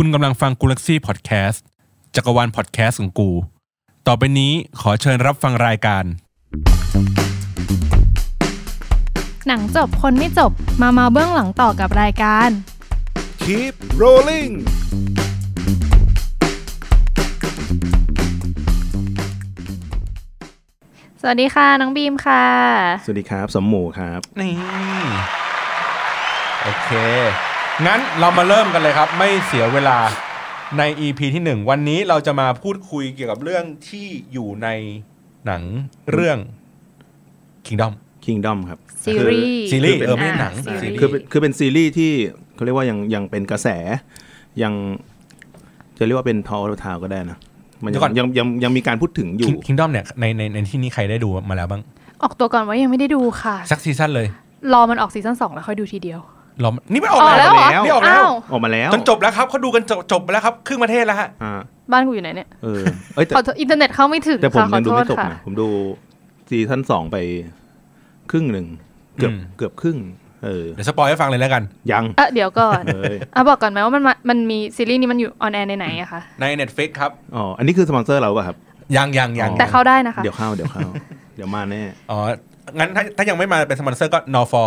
[0.00, 1.64] คุณกำลังฟังกูลักซี่พอดแคสต์
[2.14, 3.30] จักรวาลพอดแคสต์ของกู
[4.06, 6.04] ต่อไปนี้ขอเชิญรับฟังรายการ
[9.46, 12.48] หนังจบคนไม่จบมาเมาเบื้องหลังต่อกับรายการ
[13.42, 14.52] Keep rolling
[21.20, 22.44] สวัสดีค่ะน้องบีมค่ะ
[23.04, 24.54] สวัสดีครับ สมหมูครับ นี่
[26.62, 26.90] โอเค
[27.84, 29.98] งั้นเรามาเริ่มกันเลยครับ ไม่เสียเวลา
[30.78, 34.68] ใน EP ที่หนึ่งวันนี้เราจะมาพูดคุยเกี่ยวกับเรื่องที่อยู่ใน
[35.46, 35.62] หนัง
[36.12, 36.38] เรื่อง
[37.66, 37.92] Kingdom
[38.24, 42.10] Kingdom ครับซีรีส์ซีรีส์คือเป็นเออไม่ใช่หนังอ่าซีรีส์คือเป็นคือเป็นซีรีส์ที่
[42.54, 43.68] เขาเรียกว่ายังยังเป็นกระแส
[44.62, 44.72] ยัง
[45.98, 47.38] จะเรียกว่าเป็น talk of the town ก็ได้นะ
[47.84, 51.82] มันยังยังยังยังมีการพูดถึงอยู่ Kingdom เนี่ยในในในที่นี้ใครได้ดูมาแล้วบ้าง
[52.22, 54.26] ออกตัวก่อนว่ายังไม่ได้ดูค่ะ สักซีซั่นเลย
[54.72, 56.20] รอมันออกซีซั่นสองแล้วค่อยดูทีเดียว
[56.64, 61.52] รอนี่ไม่ออกออกแล้วเหรอนี่ออกแล้วอ้าวออกมาแล้วจนจบแล้วครับเขาดูกันจบจบไปแล้วครับครึ่งประเทศแล้วฮะอ่า
[61.92, 62.82] บ้านกูอยู่ไหนเนี่ยเออ
[63.14, 65.68] เอ้ยแต่ขอโทษอินเทอร์เน็ตเข้าไม่ถึงแต่ผมค่ะขยัองดูโทษไม่จบค่ะนะผมดู
[66.48, 67.16] ซีซั่นสองไป
[68.30, 68.66] ครึ่งหนึ่ง
[69.18, 69.98] เกือบอืมเกือบครึ่ง
[70.44, 78.56] เออ เดี๋ยวสปอยให้ฟังเลยแล้วกัน ยังเออเดี๋ยวก่อนเลยอะบอกก่อนไหมว่ามันมามันมีซีรีส์นี้มันอยู่ออนแอร์ในไหนอะคะใน Netflix ครับอ๋ออันนี้คือสปอนเซอร์เราป่ะครับ
[78.96, 80.86] ยังยังยังอ๋อแต่เข้าได้นะคะ เดี๋ยวเข้าเดี๋ยวเข้า
[81.36, 82.18] เดี๋ยวมาแน่ อ๋อ
[82.78, 84.62] งั้นถ้าถ้ายังไม่มาเป็นสปอนเซอร์ก็นอฟอ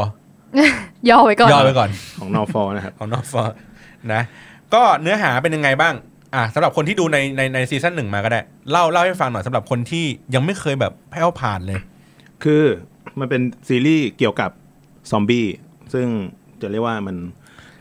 [1.09, 3.41] ย่อไว้ก่อนย่อไปก่อนของนอฟอนะครับของนอฟอ
[4.13, 4.21] นะ
[4.73, 5.93] ก็เนื้อหาเป็นยังไงบ้าง
[6.35, 11.79] อะสำหรับคนที่ดูในในในซีซั่นหนึ่งมาก็ได้ เล่าเล่าให้ฟังหน่อยสำหรับคนที่ยังไม่เคยแบบแผ้วพานเลย
[12.43, 12.63] คือ
[13.19, 14.49] มันเป็นซีรีส์เกี่ยวกับ
[15.11, 15.47] ซอมบี้
[15.93, 16.07] ซึ่ง
[16.61, 17.15] จะเรียกว่ามัน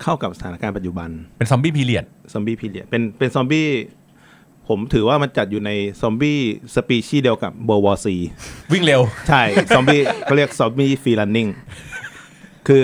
[0.02, 3.66] เข้ากับสถานการณ์ปัจจุบัน เป็นซอมบี้ period ซอมบี้ period เป็นเป็นซอมบี้
[4.68, 6.38] ผมถือว่ามันจัดอยู่ในซอมบี้
[6.74, 8.16] สปีชีส์เดียวกับ World War Z
[8.72, 9.42] วิ่งเร็ว ใช่
[9.74, 11.48] ซอมบี้เขาเรียกซอมบี้ free running
[12.68, 12.82] คือ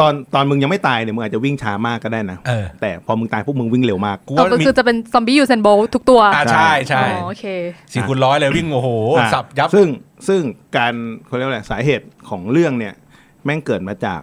[0.00, 7.44] ตอนตอนมึงยังไม่ตายเนี่ยมึงอาจจะวิ่งช้ามากก็ได้นะเออแต่พอมึงตายพวกมึงวิ่งเร็วมากกูอ๋อว่าก็มีคือจะเป็นซอมบี้ Usain Bolt ทุกตัวอ่าใช่ใช่อ๋อโอเค
[7.92, 9.88] สี่คูณร้อยเลยวิ่งโอ้โหอะสับยับซึ่ง
[10.28, 10.40] ซึ่ง
[10.76, 10.94] การ
[11.26, 12.94] เขาเรียกว่าอะไรสาเหตุของเรื่องเนี่ย
[13.44, 14.20] แม่งเกิดมาจาก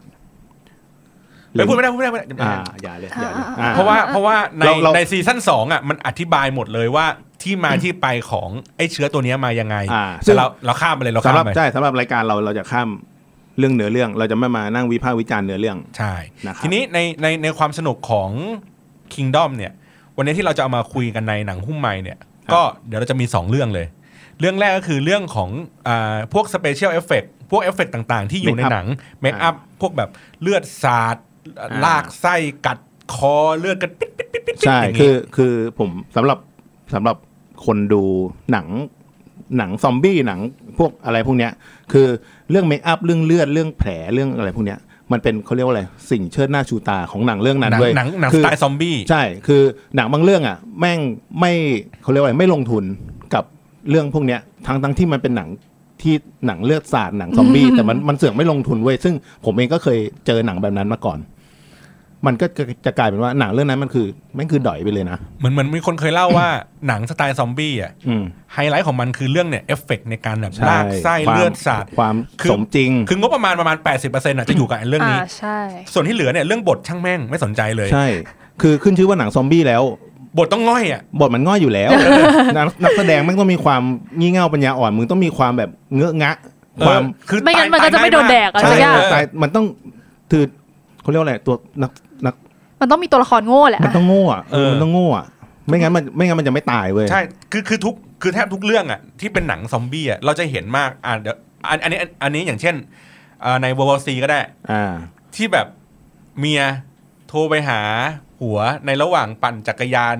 [1.53, 7.05] ไม่พูดไม่ได้พูดไม่ได้พูดไม่ได้อ่าอย่าเลยอย่าเลยอ่เพราะว่าเพราะว่าในเราเราในซีซั่นสองอะมันอธิบายหมดเลยว่า
[7.43, 12.89] ที่มาที่ไปของไอ้เชื้อตัวเนี้ยมายังไงอ่าแต่เราเราข้ามไปเลยเราสำข้าหรัมบไปใช่สำหรับรายการเราเราจะข้าม
[13.57, 16.13] เรื่องเนื้อเรื่อง เราจะไม่มานั่งวิพากษ์วิจารณ์เนื้อเรื่องใช่
[16.45, 18.29] นะครับทีนี้ในในในความสนุกของ
[19.13, 19.71] Kingdom เนี่ย
[20.17, 22.17] วันนี้ที่เราจะเอามาคุยกันในหนังหุ้มไม้เนี่ย
[22.53, 23.87] ก็เดี๋ยวเราจะมี 2 เรื่องเลย
[24.39, 25.49] เรื่องแรกก็คือเรื่องของ
[25.87, 28.85] อ่าพวก special effect พวกเอฟเฟกต่างๆ ที่อยู่ในหนัง
[29.21, 30.09] makeup พวกแบบ
[30.41, 31.17] เลือดสาด
[31.85, 32.35] ลากไส้
[32.65, 32.79] กัด
[33.15, 36.37] คอเลือดกันปิ๊ดปิ๊ดปิ๊ดปิ๊ดใช่ อย่างคืงี้ อคือผมสำหรับ
[36.93, 37.17] สำหรับ
[37.65, 38.03] คนดู
[38.51, 38.67] หนัง
[39.57, 40.39] หนังซอมบี้หนัง
[40.77, 41.51] พวกอะไรพวกเนี้ย
[41.91, 42.07] คือ
[42.49, 44.79] เรื่อง makeup เรื่องเลือดเรื่องแผลเรื่องอะไรพวกเนี้ย
[45.11, 49.61] มันเป็นเขาเรียกว่าอะไรสิ่งเชิดหน้าชูตาของหนังเรื่องนั้นหนังด้วยหนังหนังคืสไตล์ซอมบี้ใช่คือ
[49.95, 50.99] หนังบางเรื่องอะ แม่ง
[51.39, 51.53] ไม่
[52.01, 52.83] เขาเรียกว่าอะไรไม่ลงทุน
[53.33, 53.43] กับ
[53.89, 55.49] เรื่องพวกเนี้ยทั้งทั้งที่มันเป็นหนัง
[56.01, 56.15] ที่
[56.47, 59.13] หนังเลือดสาดหนังซอมบี้แต่มันมันเสือกไม่ลงทุนเว้ยซึ่ง
[59.45, 61.19] ผมเองก็เคยเจอหนังแบบนั้นมาก่อน
[62.25, 66.47] มันก็จะจะกลายเป็นว่าหนังเรื่องนั้นมันคือแม่งคือด้อยไปเลยนะ เหมือนเหมือนมีคนเคยเล่าว่า
[66.87, 68.23] หนังสไตล์ซอมบี้อะอืม
[68.53, 73.77] ไฮไลท์ของมันคือเรื่องเนี่ยเอฟเฟกในการแบบใช่ลากไส้ความเลือดสาดความคือสมจริง คืองบประมาณประมาณ
[74.07, 75.59] 80%อะจะอยู่กับไอ้เรื่องนี้อ่าใช่
[75.93, 78.07] ส่วนที่เหลือเนี่ยเรื่องบทช่างแม่งไม่สนใจเลยใช่
[78.61, 79.83] คือขึ้นชื่อว่าหนังซอมบี้แล้ว
[80.37, 81.89] บทต้องง่อยอะบทมันง่อยอยู่แล้ว
[82.55, 83.81] นักนักแสดงแม่งต้องมีความ
[84.19, 86.33] งี่เง่าปัญญาอ่อนมึงต้องมีความแบบเงอะงะ
[86.85, 89.65] ความเออคือไม่งั้นตายมันก็จะไม่โดนแดกอะใช่สักอย่างเออแต่มันต้อง
[90.31, 90.43] คือ
[91.01, 91.91] เขาเรียกว่าอะไรตัวนัก
[92.25, 92.35] นัก
[92.81, 95.25] มันต้องมีตัวละครโง่แหละ มันต้องโง่อะเออเออมันต้องโง่อะ
[95.67, 101.37] ไม่งั้นมันไม่งั้นมันจะไม่ตายเว้ยใช่ คือคือทุกคือแทบทุกเรื่องอะที่เป็นหนังซอมบี้อะเราจะเห็นมากอ่าเดี๋ยว
[101.69, 102.75] อันอันนี้อันนี้อย่างเช่น
[103.43, 104.39] อ่าใน World War C ก็ได้
[104.71, 104.93] อ่า
[105.35, 105.67] ที่แบบ
[106.39, 106.61] เมีย
[107.27, 107.81] โทรไปหา
[108.41, 110.17] หัวในระหว่างปั่นจักรยาน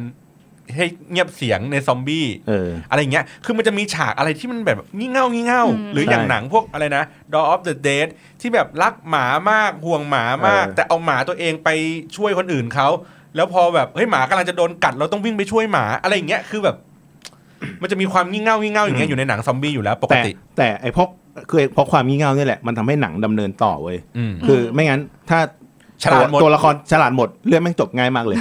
[0.76, 8.08] ให้เงียบเสียงในซอมบี้เอออะไรอย่างเงี้ย คือมันจะมีฉากอะไรที่มันแบบงี่เง่างี่เง่าอืมหรืออย่างใช่หนังพวกอะไรนะ Dawn of the Dead
[8.42, 11.70] ที่แบบรักหมามากห่วงหมามากเออแต่เอาหมาตัวเองไป
[12.16, 12.88] ช่วยคนอื่นเขา
[13.36, 16.76] แล้วพอแบบเฮ้ยหมากำลังจะโดนกัดเราต้องวิ่งไปช่วยหมาอะไรอย่างเงี้ยคือแบบ
[17.82, 21.08] มันจะมีความงี่เง่างี่เง่าอย่างเงี้ยอยู่ในหนังซอมบี้อยู่แล้วปกแต่ติ แต่ไอ้เพราะ
[21.50, 25.40] คือไอ้เพราะความงี่เง่านี่แหละมันทำให้หนังดำเนินต่อเว้ยอืมคือไม่งั้นถ้า
[26.04, 28.38] ฉลาดหมดตัวตัวละครฉลาดหมดเรื่องแม่งจบง่ายมากเลย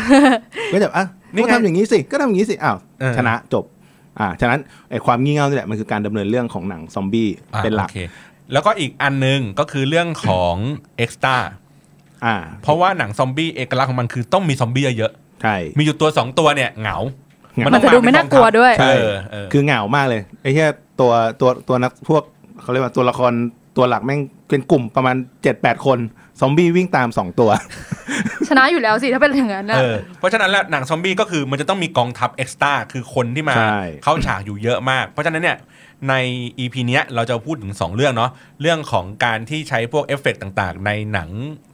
[0.73, 3.65] ก็จะอะ นี่นี่ไงทำอย่างนี้สิก็ทำอย่างนี้สิอ้าวเออชนะจบ
[4.19, 4.61] อ่าฉะนั้น
[4.91, 7.99] ไอ้ความงี่เง่านี่แหละมันคือการดำเนินเรื่องของหนังซอมบี้อ่าเป็นหลักโอค
[8.53, 10.55] แล้วก็อีกอันหนึงก็คือเรื่องของ
[10.97, 11.37] เอ็กซ์ตา
[12.25, 15.13] อ่าเพราะว่าหนังซอมบี้เอกลักษณ์ของมันคือต้องมีซอมบี้เยอะ
[15.43, 16.97] ใช่ๆมีอยู่ตัวสองตัวเนี่ยเหงา
[17.55, 20.67] เหงามัมันจะดูไม่น่ากลัวด้วยใช่ใช่เออเออคือเหงามากเลยไอ้แค่
[21.01, 22.23] ตัวตัวตัวนักพวก
[22.63, 23.33] เขาเรียกว่าตัวละคร
[23.77, 25.99] ตัวหลักแม่งเป็นกลุ่มประมาณเจ็ดแปดคน
[26.41, 27.51] ซอมบี้วิ่งตามสองตัว
[28.49, 35.59] ชนะอยู่แล้วสิ ถ้าเป็นอย่างนั้นนะเออเพราะฉะนั้นแล้วหนังซอมบี้ก็คือมันจะต้องมีกองทัพเอ็กซ์ตร้าคือคนที่มาใช่เข้าฉากอยู่เยอะมาก เพราะฉะนั้นเนี่ย
[36.09, 36.15] ใน
[36.59, 38.31] EP เนี้ยเราจะพูดถึง 2 เรื่องเนาะ
[38.61, 41.29] เรื่องของการที่ใช้พวกเอฟเฟกต์ต่างๆ ในหนัง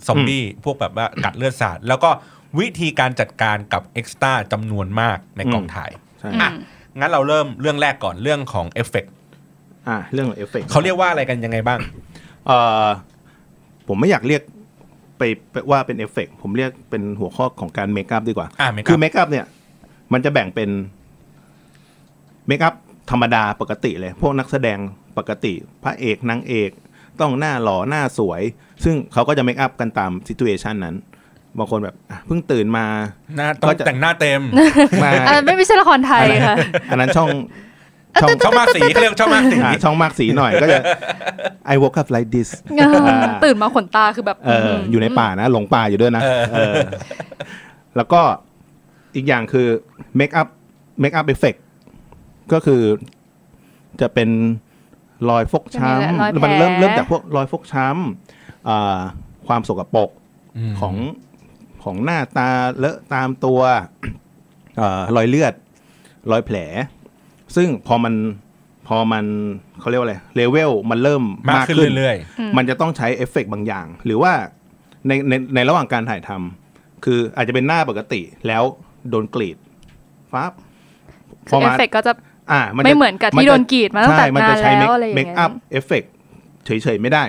[0.06, 2.10] ซอมบี้พวกแบบว่ากัดเลือดสาดแล้วก็
[2.58, 5.90] วิธีการจัดการกับ extra จำนวนมากในกองถ่าย
[6.20, 6.50] ใช่อะ
[6.98, 9.12] งั้นเราเริ่มเรื่องแรกก่อนเรื่องของเอฟเฟกต์
[9.88, 11.78] อ่าเรื่องของเอฟเฟกต์เขาเรียกว่าอะไรกันยังไงบ้าง
[12.46, 12.86] เอ่อ
[13.88, 14.42] ผมไม่อยากเรียก
[15.18, 15.22] ไป
[15.52, 19.46] ไปว่าเป็นเอฟเฟกต์ผมเรียกเป็นหัวข้อของการ makeup ดีกว่าอ่า makeup คือ makeup เนี่ย
[20.12, 20.70] มันจะแบ่งเป็น
[22.46, 22.74] makeup
[23.10, 24.78] ธรรมดาปกติเลย พวกนักแสดง
[25.18, 25.52] ปกติ
[25.84, 26.70] พระเอกนางเอก
[27.20, 28.42] ต้องหน้าหล่อหน้าสวย
[28.84, 30.96] ซึ่งเขาก็จะเมคอัพกันตามซิ t u เอชันนั้น
[31.58, 32.86] บางคนแบบอะเพิ่งตื่นมา
[33.36, 34.40] หน้าต้องก็จะแต่งหน้าเต็ม
[35.04, 36.56] มาอันนั้นไม่ใช่ละครไทยค่ะ
[36.90, 37.28] อันนั้นช่อง
[38.22, 40.78] ช่องชอบมากสีเขาเรียกชอบมากสีอะช่องมากสีหน่อยก็จะ
[41.72, 42.48] I woke up like this
[43.44, 46.74] ตื่นมาขนตาคือแบบเอออยู่ในป่านะหลงป่าอยู่ด้วยนะเออเออ
[47.96, 48.20] แล้วก็
[49.14, 49.66] อีกอย่างคือ
[50.16, 50.48] เมคอัพ
[51.00, 51.54] makeup effect
[52.52, 52.82] ก็คือ
[54.00, 54.30] จะเป็น
[55.30, 58.98] รอยฟกช้ำจะมีรอยแผลมันเริ่มเริ่มจากพวกรอยฟกช้ำอ่า
[59.46, 60.10] ความสกปรก
[60.70, 60.94] มของ
[61.84, 62.48] ของหน้าตา
[62.78, 63.60] เลอะตามตัว
[64.76, 65.54] เอ่อรอยเลือด
[66.30, 66.56] รอยแผล
[67.54, 68.14] ซึ่งพอมัน
[68.88, 69.24] พอมัน
[69.80, 72.16] เขาเรียกว่าอะไรเลเวลมันเริ่มมากมากขึ้นขึ้นเรื่อย
[72.56, 74.32] มันจะต้องใช้เอฟเฟกต์บางอย่าง หรือว่า
[75.08, 78.62] ในในในระหว่างการถ่ายทำคืออาจจะเป็นหน้าปกติแล้ว
[79.10, 79.56] โดนกรีด
[80.32, 80.52] ฟ้าบ
[81.48, 82.12] คือเอฟเฟกต์ก็จะ
[82.52, 86.12] อ่ามันจะไม่เหมือนกับที่โดนกรีดมาตั้งแต่ใช่มันนาจะนใช้แล้วอะไรอย่างเมเงี้คยอัพเอฟเฟกต์
[86.66, 87.24] เฉยๆไม่ได้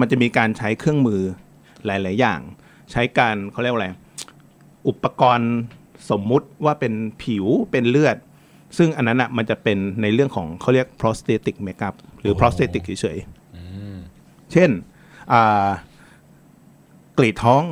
[0.00, 1.22] มันจะมีการใช้เครื่องมือ
[1.86, 2.40] หลาย ๆ อย่าง
[2.92, 3.88] ใช้การเขาเรียกว่าอะไร
[4.88, 5.52] อุปกรณ์
[6.10, 6.92] สมมุติว่าเป็น
[7.22, 8.16] ผิวเป็นเลือด
[8.76, 14.70] ซึ่งอันนั้นอะมันจะเป็นในเรื่องของเขาเรียก prosthetic makeup หรือ prosthetic เฉยๆเช่น
[15.32, 15.68] อ่า
[17.18, 17.62] กรีดท้อง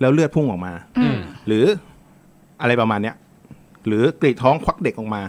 [0.00, 1.64] แล้วเลือดพุ่งออกมาๆอืมหรือ
[2.60, 3.16] อะไรประมาณเนี้ย
[3.86, 5.22] หรือกรีดท้องควักเด็กออกมา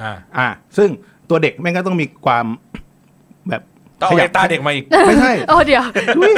[0.00, 0.88] อ่า อ่า ซึ่ง
[1.28, 2.44] ตัวเด็กแม่งก็ต้องมีความ
[3.48, 3.62] แบบ
[4.00, 5.84] ต้องเอาไอ้ตาเด็กมาอีก ไม่ใช่โอ้เดี๋ยว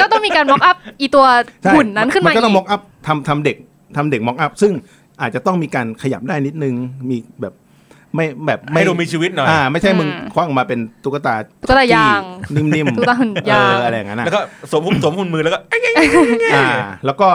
[0.03, 1.27] ก็ต้องมีการ mock up อีตัว
[1.63, 3.57] ใช่หุ่นนั้นขึ้นมามันก็ต้องอีม็อกอัพทำทำเด็ก
[3.97, 4.73] ทำเด็กม็อกอัพซึ่ง
[5.21, 6.75] อาจจะต้องมีการขยับได้นิดนึง
[7.11, 7.55] มีแบบ
[8.15, 12.21] ไม่แบบไม่ให้ดูมีชีวิตหน่อยอ่าไม่ใช่มึงคว้างออกมาเป็นตุ๊กตาตุ๊กตายาง
[12.57, 14.41] ที่นิ่มๆตุ๊กตาหุ่นยางเอออะไรอย่างนั้นอะแล้วก็
[14.71, 15.81] สวมหุ่นสวมหุ่นมือแล้วก็เอ้ย
[16.55, 16.67] อ่า
[17.07, 17.29] แล้วก็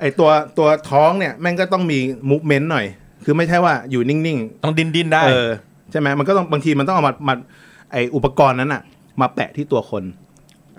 [0.00, 1.98] ไอตัวตัวท้องเนี่ยแม่งก็ต้องมี
[2.30, 2.86] มูฟเมนต์หน่อย
[3.24, 5.50] คือไม่ใช่ว่าอยู่นิ่งต้องดินดินๆได้ๆเออ
[5.90, 7.34] ใช่ไหมมันก็ต้องบางทีมันต้องเอามามา
[7.92, 8.82] ไออุปกรณ์นั้นอะ
[9.20, 10.02] มาแปะที่ตัวคน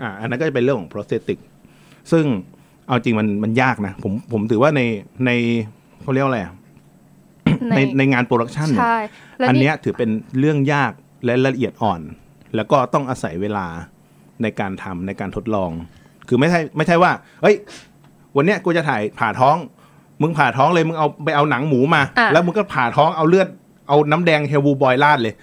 [0.01, 1.39] อ่าอันนั้นก็จะเป็นเรื่องของ prosthetic
[2.11, 2.25] ซึ่ง
[2.87, 4.81] เอาจริงมันมันยากนะผมผมถือว่าใน
[5.25, 5.31] ใน
[6.03, 6.53] เขาเรียกว่าอะไรอะ
[7.69, 8.97] ในในงานโปรดักชันเนี่ยใช่
[9.37, 10.09] แล้วอันนี่เนี้ยถือเป็น
[10.39, 10.91] เรื่องยาก
[11.25, 12.01] และละเอียดอ่อน
[12.55, 13.67] แล้วก็ต้องอาศัยเวลา
[14.41, 15.71] ในการทำในการทดลอง
[16.27, 17.11] คือไม่ใช่ไม่ใช่ว่า
[17.41, 17.55] เฮ้ย
[18.35, 19.57] วันเนี้ยกูจะถ่ายผ่าท้อง
[20.21, 23.47] มึงผ่าท้องเลย มึงเอาไปเอาหนังหมูมาอะแล้วมึงก็ผ่าท้องเอาเลือด
[23.87, 25.33] เอาน้ำแดงเฮลบูบอยราดเลย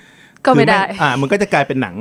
[0.47, 1.95] ก็ไม่ได้คืออ่า มันก็จะกลายเป็นหนัง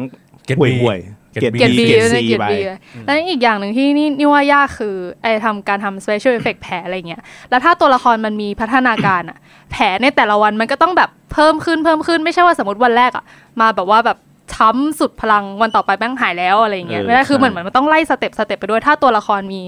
[0.48, 1.04] Get ห่วย B
[1.34, 9.38] ห่วย Get เกรด B เกียรติบีเกรดเลยซีเกียรไปติบีเลยแล้วอีกอย่างหนึ่งที่นี่นี่ว่ายากคือไอ้ทำการทำ special effect แผลอะไรเงี้ยแล้วถ้าตัวละครมันมีพัฒนาการอะ
[9.72, 13.24] แผลในแต่ละวันมันก็ต้องแบบเพิ่มขึ้นเพิ่มขึ้นไม่ใช่ว่าสมมติวันแรกอะ
[13.62, 14.18] มาแบบว่าแบบ
[14.54, 19.62] ช้ำสุดพลังวันต่อไปแม่งหายแล้วอะไรเงี้ยเออไม่ได้คือใช่เหมือนมันต้องไล่สเต็ปสเต็ปไปด้วยถ้าตัวละครมี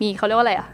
[0.00, 0.68] มีเขาเรียกว่าอะไรอะ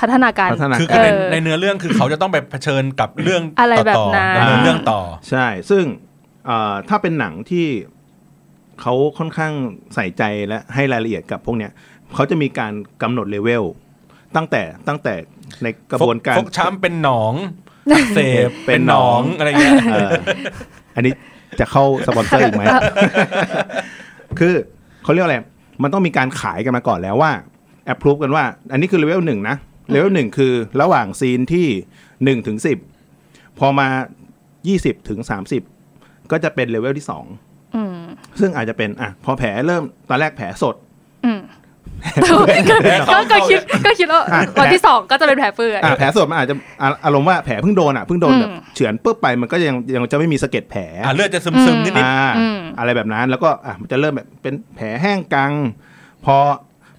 [0.00, 5.84] พัฒนาการพัฒนาคือการในเออในเนื้อเรื่องคือเขาจะต้องไปเผชิญกับเรื่องอะไรแบบต่อนั้นๆดำเนินเรื่องต่อใช่ ซึ่ง
[6.46, 7.66] เอ่อถ้าเป็นหนังที่
[8.82, 9.52] เขาค่อนข้าง
[9.94, 11.72] ใส่ใจและให้รายละเอียดกับพวกเนี้ย
[12.14, 12.72] เขาจะมีการ
[13.02, 13.64] กำหนดเลเวล
[14.36, 15.14] ตั้งแต่ตั้งแต่
[15.62, 17.34] ในกระบวนการฟกช้ำเป็นหนอง
[17.92, 20.10] อักเสบเป็เป็นนหหนนอองงอะไรเงี้ยเออ
[20.96, 21.12] อันนี้
[21.60, 22.64] จะเข้าสปอนเซอร์อีกไหม
[24.38, 24.54] คือ
[25.02, 25.36] เขาเรียกอะไร
[25.82, 27.32] มันต้องมีการขายกันมาก่อนแล้วว่า
[27.86, 29.56] approve กันว่า อันนี้คือเลเวลหนึ่งนะ
[29.90, 31.66] เลเวลหนึ่งคือระหว่างซีนที่
[32.24, 32.78] หนึ่งถึงสิบ
[33.58, 33.88] พอมา
[34.68, 35.62] ยี่สิบถึงสามสิบ
[36.30, 37.51] ก็จะเป็นเลเวลที่สองอืม
[38.40, 40.74] ซึ่งอาจจะเป็นอะพอแผลเริ่มตอนแรกแผลสด
[41.24, 41.40] อืม
[43.12, 55.52] ก็ก็คิดก็คิดว่าอะวันที่สองก็จะเป็นแผลเปื่อยอะแผลสดมันอาจจะอะอารมณ์ว่าแผลเพิ่งโดนอะเพิ่งโดนอืมแบบเฉือนปุ๊บไปมันก็ยังยังจะไม่มีสะเก็ดแผลอะเลือดจะซึมซึมๆนิดอ่าอืมอะไรแบบนั้นแล้วก็อะมันจะเริ่มแบบเป็นแผลแห้งกัง
[56.24, 56.36] พอ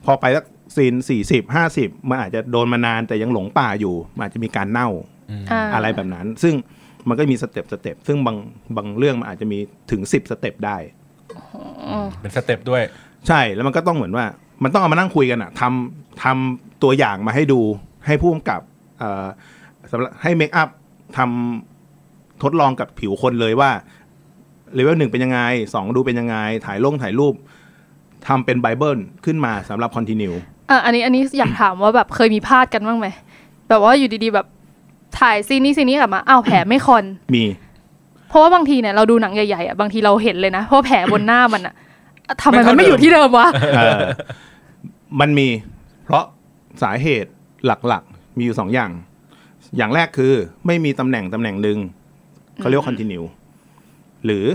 [0.06, 6.54] พอไปสักซีนสี่สิบห้าสิบมันอาจจะโดนมานานแต่ยังหลงป่าอยู่มันอาจจะมีการเน่าาอะไรแบบนั้น ซึ่ง
[7.10, 8.38] มันก็มี step step ซึ่งบาง
[8.78, 9.58] บางเรื่องมันอาจจะมี
[9.92, 11.03] ถึงสิบ step ได้ๆ
[12.22, 12.82] เป็น step ด้วย
[13.28, 14.26] ใช่แล้วมันก็ต้องเหมือนว่า
[14.64, 17.62] มันต้องเอามานั่งคุยกันอะทำทำตัวอย่างมาให้ดู
[18.06, 18.62] ให้ผู้กำกับ
[19.00, 19.26] เอ่อ
[19.92, 20.70] สำหรับให้ makeup
[21.18, 23.72] ทำทดลองกับผิวคนเลยว่า
[24.74, 25.40] เลเวลหนึ่งเป็นยังไง
[25.74, 27.34] สองดูเป็นยังไง ถ่ายลงถ่ายรูป
[28.28, 30.34] ทำเป็นไบเบิลขึ้นมาสำหรับคอนติเนีย
[30.70, 33.08] อะอันนี้อันนี้อยากถามว่าแบบเคยมีพลาดกันบ้างไหม
[33.70, 34.48] แบบว่าอยู่ดีๆแบบ
[35.20, 37.04] ถ่ายซีนนี้ซีนนี้กลับมาอ้าวแผลไม่คอน
[37.36, 37.44] มี
[38.34, 41.74] เพราะว่าบางทีเนี่ยเราดูหนังใหญ่ๆอะบางทีเราเห็นเลยนะเพราะแผลบนหน้ามันอะ
[42.42, 44.00] ทำไมมันไม่อยู่ที่เดิมวะเออ
[45.20, 45.48] มันมี
[46.06, 46.24] เพราะ
[46.84, 47.32] สาเหตุ
[47.66, 48.92] หลักๆ มีอยู่สองอย่าง
[49.78, 50.34] อย่างแรกคือ
[50.68, 51.78] ไม่มีตำแหน่งตำแหน่งหนึ่ง
[52.58, 53.24] เขาเรียกว่าคอนติเนีย
[54.26, 54.46] หรือ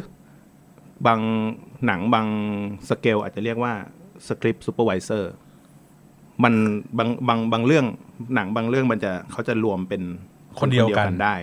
[1.06, 1.20] บาง
[1.87, 2.26] หนังบาง
[2.88, 3.73] สเกลอาจจะเรียกว่า
[4.26, 5.33] script supervisor
[6.42, 6.54] มัน
[6.99, 7.87] บางบางบางเรื่อง
[8.35, 10.02] หนังบางเรื่องมันจะเขาจะรวมเป็น
[10.61, 11.35] คนเดียวกันได้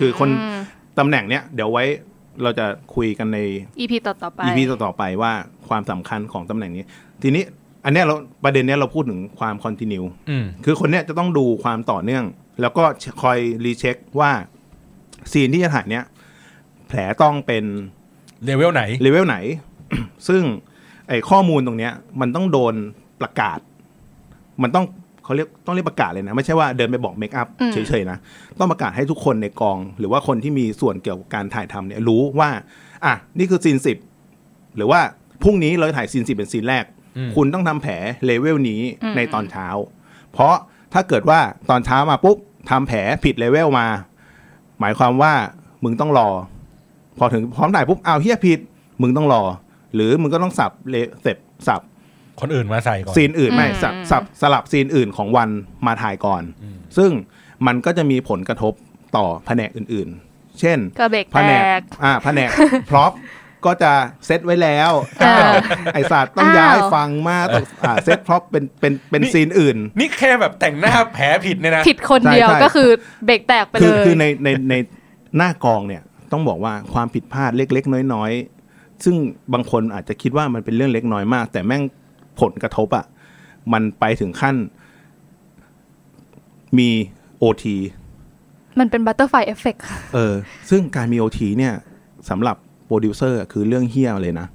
[0.00, 0.30] คือคน
[0.98, 1.84] ตำแหน่งเนี้ยเดี๋ยวไว้
[2.42, 3.38] เราจะคุยกันใน
[3.80, 5.32] EP ต่อๆไป EP ต่อๆไปว่า
[5.68, 6.84] ความสำคัญของตำแหน่งนี้
[7.22, 7.44] ทีนี้
[7.84, 12.24] อันเนี้ยเราประเด็นเนี้ยเราพูดถึงความ continueอืม คือคนเนี้ยจะต้องดูความต่อเนื่อง
[12.60, 12.84] แล้วก็
[13.22, 14.30] คอย recheck ว่า
[15.32, 16.04] ซีนที่จะถ่ายเนี้ย
[16.88, 17.64] แผลต้องเป็น
[18.44, 19.36] เลเวลไหน เลเวลไหน
[20.28, 20.42] ซึ่ง
[21.08, 22.74] ไอ้ข้อมูลตรงเนี้ย มันต้องโดน
[23.20, 23.58] ประกาศ
[24.62, 24.86] มันต้อง
[25.30, 28.18] เขาเรียกต้องเรียกประกาศเลยนะ ไม่ใช่ว่าเดินไปบอก makeup อืมเฉยๆนะ
[28.58, 32.50] ต้องประกาศให้ทุกคนในกอง หรือว่าคนที่มีส่วนเกี่ยวกับการถ่ายทำเนี่ยรู้ว่า
[33.04, 33.96] อะนี่คือซีนสิบ
[34.76, 35.00] หรือว่า
[35.42, 36.84] พรุ่งนี้เราจะถ่ายซีนสิบเป็นซีนแรก
[37.16, 37.94] อืมคุณต้องทำแผล
[38.24, 38.80] เลเวลนี้
[39.16, 39.66] ในตอนเช้า
[40.32, 40.54] เพราะ
[40.92, 42.36] ถ้าเกิดว่าตอนเช้ามาปุ๊บ
[42.70, 43.86] ทำแผลผิดเลเวลมา
[44.80, 45.32] หมายความว่า
[45.84, 46.28] มึงต้องรอ
[47.18, 48.58] พอถึงพร้อมถ่ายปุ๊บอ้าวเฮียผิด
[49.02, 49.42] มึงต้องรอ
[49.94, 51.36] หรือมึงก็ต้องสับเลเสร็จ
[51.68, 51.80] สับ
[52.42, 55.48] คนอื่นมาใส่ก่อนซีนอื่นไม่อืมสับสับสลับซีนอื่นของวัน
[55.86, 56.42] มาถ่ายก่อน
[56.96, 57.10] ซึ่ง
[57.66, 58.72] มันก็จะมีผลกระทบ
[59.16, 62.50] ต่อแผนกอื่นๆ เช่นกระเบกแผแตนกกอ่าแผนก
[62.90, 63.12] พร็อพ
[63.66, 63.92] ก็จะ
[64.26, 64.92] เซตไว้แล้ว
[65.22, 65.54] อ่าอ้าว
[65.94, 72.88] ไอสัตว์ต้องอ้าวย้ายฟังมาต้องอ่าเซตพร็อพเป็นเป็นเป็นซีนอื่น นี่แค่แบบแต่งหน้าแผลผิดเนี่ยนะผิดคนเดียวใช่ใช่ก็คือ
[73.26, 74.74] เบรกแตกไปคืเลอยคือในในใน
[75.36, 79.16] หน้ากองเนี่ยต้องบอกว่าความผิดพลาดเล็ก ๆ น้อยๆซึ่ง
[79.52, 81.82] บางคนอาจจะคิดว่ามันเป็นเรื่องเล็กน้อยมาก แต่แม่ง
[82.40, 83.04] ผลกระทบอะ่ะ
[83.72, 84.56] มันไปถึงขั้น
[86.78, 86.88] มี
[87.38, 87.76] โอที
[88.78, 89.76] มันเป็นบัตเตอร์ไฟเอฟเฟก
[90.14, 90.34] เออ
[90.70, 91.74] ซึ่งการมี OT เนี่ย
[92.28, 92.56] สำหรับ
[92.86, 94.46] โปรดิวเซอร์คือเรื่องเหี้ยเลยนะ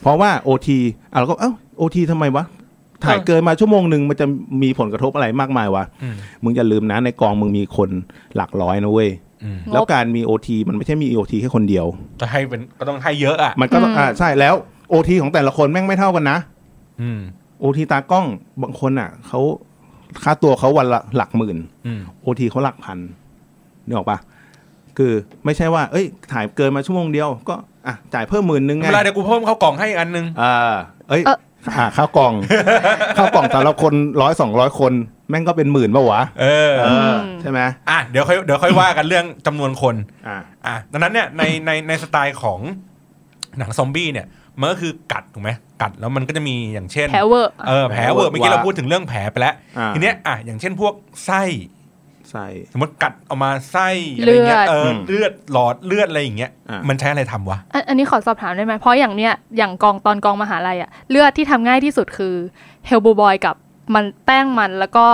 [0.00, 0.78] เพราะว่า OT
[1.12, 2.44] อะเราก็เอ้า OT ทำไมวะ
[3.04, 4.26] ถ่ายเกินมาชั่วโมงหนึ่งมันจะ
[4.62, 7.90] มีผลกระทบอะไรมากมายวะอืมมึงอย่าลืมนะในกองมึงมีคน
[8.36, 9.10] หลักร้อยนะเว้ย
[9.44, 11.86] อืมแล้วการมีโอทีมันไม่ใช่มีโอทีแค่คนเดียว
[12.20, 14.54] จะให้เป็นก็ต้องให้เยอะอะมันก็ต้องอ่าใช่แล้ว
[14.90, 16.59] โอทีของแต่ละคนแม่งไม่เท่ากันนะอืม
[17.60, 18.26] โอทีตากล้อง
[18.62, 19.40] บางคนอะเขา
[20.22, 22.98] ค่าตัวเขาวันละหลักหมื่นอืมโอทีเขาหลักพัน
[23.86, 24.18] นึกออกปะ
[24.98, 25.12] คือ
[25.44, 27.54] ไม่ใช่ว่า เอ้ย ถ่ายเกินมาชั่วโมงเดียวก็
[27.86, 30.74] อะจ่ายเพิ่มหมื่นนึงไงเวลาเดี๋ยวกูเพิ่มเข้ากล่องให้อีกอันนึงอ่า
[31.08, 31.38] เอ้ยเอ่อ
[31.76, 32.32] อ่าข้าวกล่อง
[33.16, 34.92] ข้าวกล่องแต่ละคนร้อยสองร้อยคน
[35.30, 39.94] แม่งก็เป็นหมื่นป่าวะเออเออมใช่ไหมอะเดี๋ยวค่อยเดี๋ยวค่อยว่ากันเรื่องจำนวนคน
[40.26, 42.60] อ่าอะดังนั้นเนี่ยในในในสไตล์ของ
[43.58, 44.26] หนังซอมบี้เนี่ย
[44.60, 45.50] มันก็คือกัดถูกไหม
[45.82, 50.94] กัดแล้วมันก็จะมีอย่างเช่นแผลเวอร์เออแผลเวอร์เมื่อกี้เราพูดถึงเรื่องแผลไปแล้วอ่าทีเนี้ยอะอย่างเช่นพวก
[51.26, 51.42] ไส้
[52.30, 62.34] ใส่สมมติกัดออกมาไส้อะไรเงี้ยเออมเลือดหลอดเลือดอะไรอย่างเงี้ยอ่ามัมันใช้อะไรทำวะอันอันนี้ขอสอบถามได้ไหมเพราะอย่างเนี้ยอย่างกองตอนกองมหาลัยอะเลือดที่ทำง่ายที่สุดคือ
[62.86, 63.54] เฮลซ์บลูบอยกับ
[63.94, 65.06] มันแป้งมันแล้วก็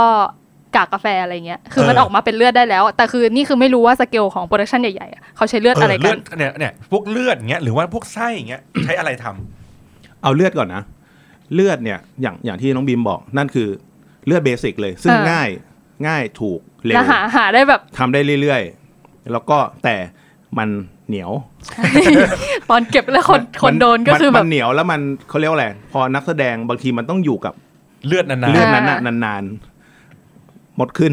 [0.76, 10.83] กากกาแฟอะไรเงี้ยคือมันเออออกมาเป็นเลือดได้แล้ว แต่คือนี่คือไม่รู้ว่าสเกลของ production ใหญ่ๆอะเขาใช้เลือดอะไรเลือดกันเนี่ยเนี่ยพวกเลือดอย่างเงี้ยหรือว่าพวกไส้อย่างเงี้ยใช้อะไรทำเอาเลือดก่อนนะ
[11.54, 13.68] เลือดเนี่ยอย่างอย่างที่น้องบีมบอกนั่นคือ
[14.26, 15.49] เลือดเบสิกเลย ซึ่งเออง่าย
[16.06, 19.97] ง่ายถูกเร็วแล้วหาหาได้แบบทำได้เรื่อยๆ แล้วก็แต่
[20.59, 20.68] มัน
[21.09, 21.33] เหนียว
[22.71, 27.54] ตอนเก็บแล้วคนคนโดนก็มัคือแบมับนเหนียวแล้วมันเขาเรียกว่าอะไรพอนักแสดงบางทีมันต้องอยู่กับ
[28.06, 29.75] เลือดนานๆเลือดนั้นอ่าน่ะนานๆห
[30.80, 31.12] มดขึ้น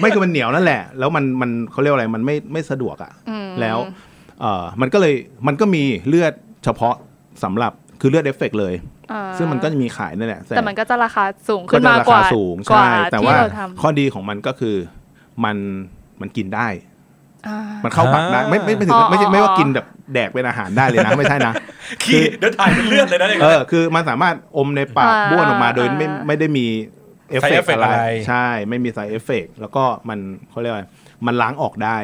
[0.00, 3.78] ไม่คือมันเหนียวนั่นแหละ แล้วมันมันเขาเรียกว่าอะไรมันไม่ไม่สะดวกอะ่ะอืมแล้ว
[4.40, 5.14] เออมันก็เลย
[5.46, 6.32] มันก็มีเลือด
[6.64, 6.94] เฉพาะ
[7.44, 8.74] สำหรับคือเลือดเอฟเฟกต์เลย
[9.12, 14.76] อ่าซึ่งมันก็จะมีขายนั่นแหละแต่มันก็จะราคาสูงก็ขึ้นจะมากรากคาว่าสูงกว่าใช่แต่ที่ว่าเราทำข้อดีของมันก็คือ
[15.44, 15.56] มัน
[16.20, 16.68] มันกินได้
[17.48, 21.52] อ่ามันเข้าปากได้ไม่ไม่ไม่ถึงอ๋อไม่ใช่อ๋อไม่ว่าอ๋อกินแบบแดกเป็นอาหารได้เลยนะไม่ใช่นะ
[22.02, 26.66] ขี้เดี๋ยวถ่ายเป็นเลือดเลยนะเนี่ยเออคือมันสามารถอมในปากอ่าบ้วนออกมาโดยไม่อ่าไม่ได้มี
[27.30, 30.18] side effect อะไรอะไร ใช่ ไม่มี side effect แล้วก็มัน
[30.50, 30.86] เขาเรียกว่า
[31.26, 31.98] มันล้างออกได้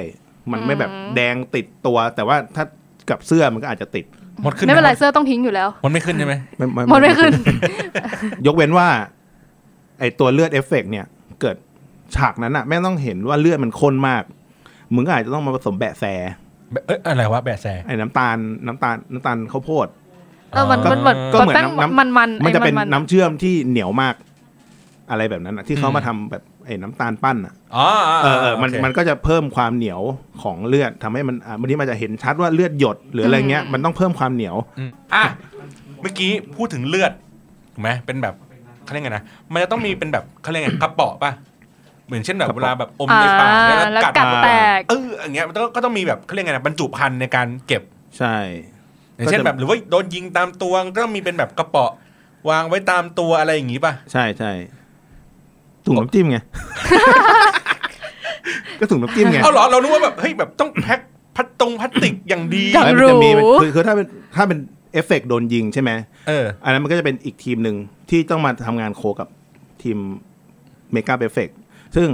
[0.53, 2.65] มันไม่แบบแดงติดตัว แต่ว่าถ้า
[3.11, 4.05] กับเสื้อมันก็อาจจะติด
[4.43, 6.35] หมดขึ้นไม่เป็นไรหเสื้อต้องทิ้งอยู่แล้วมันไม่ขึ้นใช่ไหม
[6.93, 7.33] มันไม่ขึ้น
[8.47, 8.89] ยกเว้นว่า
[9.99, 11.07] ไอตัวเลือดเอฟเฟกเนี่ย
[11.41, 11.57] เกิด
[12.17, 14.23] ฉากนั้นอะแม่งต้องเห็นว่าเลือดมันข้นมาก
[14.95, 16.05] มึงก็อาจจะต้องมาผสมแบะแซ
[16.87, 19.87] เอ้ยอะไรวะแบะแซไอ้น้ำตาลน้ำตาลน้ำตาลข้าวโพด
[20.53, 24.15] เออมันมันเหมือนก็เหมือนแป้งน้ำมันมันมันจะเป็นไอ้น้ำเชื่อมที่เหนียวมาก
[25.11, 27.87] อะไรแบบนั้นอะที่เขามาทำแบบไอ้น้ำตาลปั้นอะอ๋อ
[28.23, 30.01] เออเออมันโอเคมันก็จะเพิ่มความเหนียว
[30.43, 35.25] ของเลือดทำให้มันอะวันนี้มันจะเห็นชัดว่าเลือดหยดหรืออะไรเงี้ยมันต้องเพิ่มความเหนียวอืมอะ
[36.01, 37.13] เมื่อกี้พูดถึงเลือด
[37.75, 38.35] ถูกไหมเป็นแบบ
[38.85, 41.33] เขาเรียกไงนะมันจะต้องมีเป็นแบบเขาเรียกไงกระเปาะป่ะ
[42.07, 47.83] เหมือนเช่นแบบเวลาแบบอมในปากอ่าแล้วแล้วกัดกัดแตกเอออย่างเงี้ยมันต้องก็ต้องมีแบบเขาเรียกไงนะบรรจุภัณฑ์ในการเก็บ
[48.19, 48.37] ใช่
[49.17, 51.93] อย่างเช่นก็จะแบบหรือว่าโดนยิงตามตัวก็ต้องมีเป็นแบบกระเปาะ
[52.51, 54.53] วางไว้ตามตัวอะไรอย่างงี้ป่ะใช่ใช่
[55.87, 56.39] ถุงน้ำจิ้มไง
[58.81, 61.01] ก็ถุงน้ำจิ้มไงเอาเหรอเรานึกว่าแบบเฮ้ยแบบต้องแพ็ค
[61.37, 64.59] พลาสตรงพลาสติกอย่างดีอยากแล้วมันจะมีรู้คือคือถ้าเป็นถ้าเป็น
[64.93, 65.91] เอฟเฟกต์โดนยิงใช่ไหม
[66.29, 67.77] เออ อันนั้นมันก็จะเป็นอีกทีมหนึ่ง
[68.11, 69.29] ที่ต้องมาทำงาน co กับ
[69.83, 69.99] ทีม
[70.93, 71.49] make-up effect
[71.97, 72.09] ซึ่ง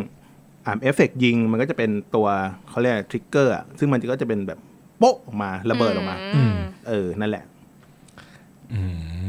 [0.66, 2.26] อ่าเอฟเฟกยิงมันก็จะเป็นตัว
[2.68, 4.58] เขาเรียก trigger ซึ่งมันก็จะเป็นแบบ
[4.98, 6.54] โป๊ะออกมาระเบิดออกมาอืม
[6.88, 7.44] เออ นั่นแหละ
[8.72, 8.80] อื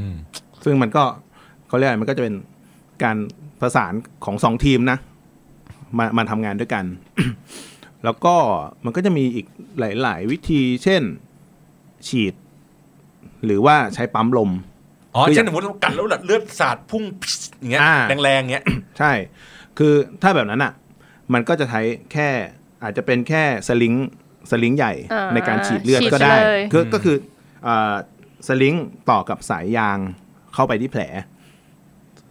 [0.10, 0.12] ม
[0.64, 1.04] ซึ่งมันก็
[1.68, 2.36] เขาเรียกอะไรมันก็จะเป็น
[3.04, 3.18] การ
[3.64, 3.94] ประสาน
[4.26, 4.98] ของสองทีมนะ
[5.98, 6.86] มามาทำงานด้วยกัน
[8.04, 8.36] แล้วก็
[8.86, 9.46] มันก็จะมีอีก
[9.80, 11.02] หลาย ๆ วิธีเช่น
[12.08, 12.34] ฉีด
[13.46, 14.52] หรือว่าใช้ปั๊มลม
[15.16, 17.04] อ๋อคือเช่นสมมติเรากัดแล้วเลือดสาดพุ่ง
[17.60, 18.66] อย่างเงี้ยอ่าแรงๆเงี้ย
[19.00, 19.12] ใช่
[19.78, 20.74] คือถ้าแบบนั้นอะ
[21.34, 22.30] มันก็จะใช้แค่
[22.84, 23.94] อาจจะเป็นแค่สลิง
[24.52, 27.18] สลิงใหญ่อ่าในการฉีดเลือดฉีดก็ได้เลยก็อืมก็คือ
[27.68, 27.96] อ่า
[28.48, 28.76] สลิง
[29.10, 29.98] ต่อกับสายยาง
[30.54, 31.04] เข้าไปที่แผล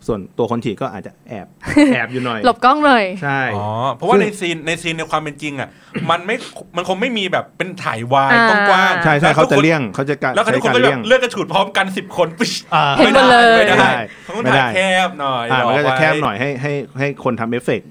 [0.06, 1.46] ส่วนตัวคนฉีดก็อาจจะแอบ
[1.94, 5.68] แอบอยู่หน่อย หลบกล้องหน่อยใช่อ๋อเพราะว่าซึ่งในซีนในซีนในความเป็นจริงอะ
[6.10, 6.36] มันไม่
[6.76, 13.92] มันคงไม่มีแบบเป็นถ่ายวายอ่ากว้างๆใช่ใช่แล้วเขาทุกจะคนเลี่ยงเขาจะการแล้วทุใช้กคนการก็แบเลี่ยงบเลือดกระฉูดพร้อมกันสิบคนปิ๊ชอ่าเห็นหมดเลยไม่ได้ไม่ได้
[14.24, 17.90] เขาต้องไม่ได้ถ่ายแคบหน่อยอ่ามันก็จะรไว้แคบหน่อยให้ให้ให้คนทำเอฟเฟกต์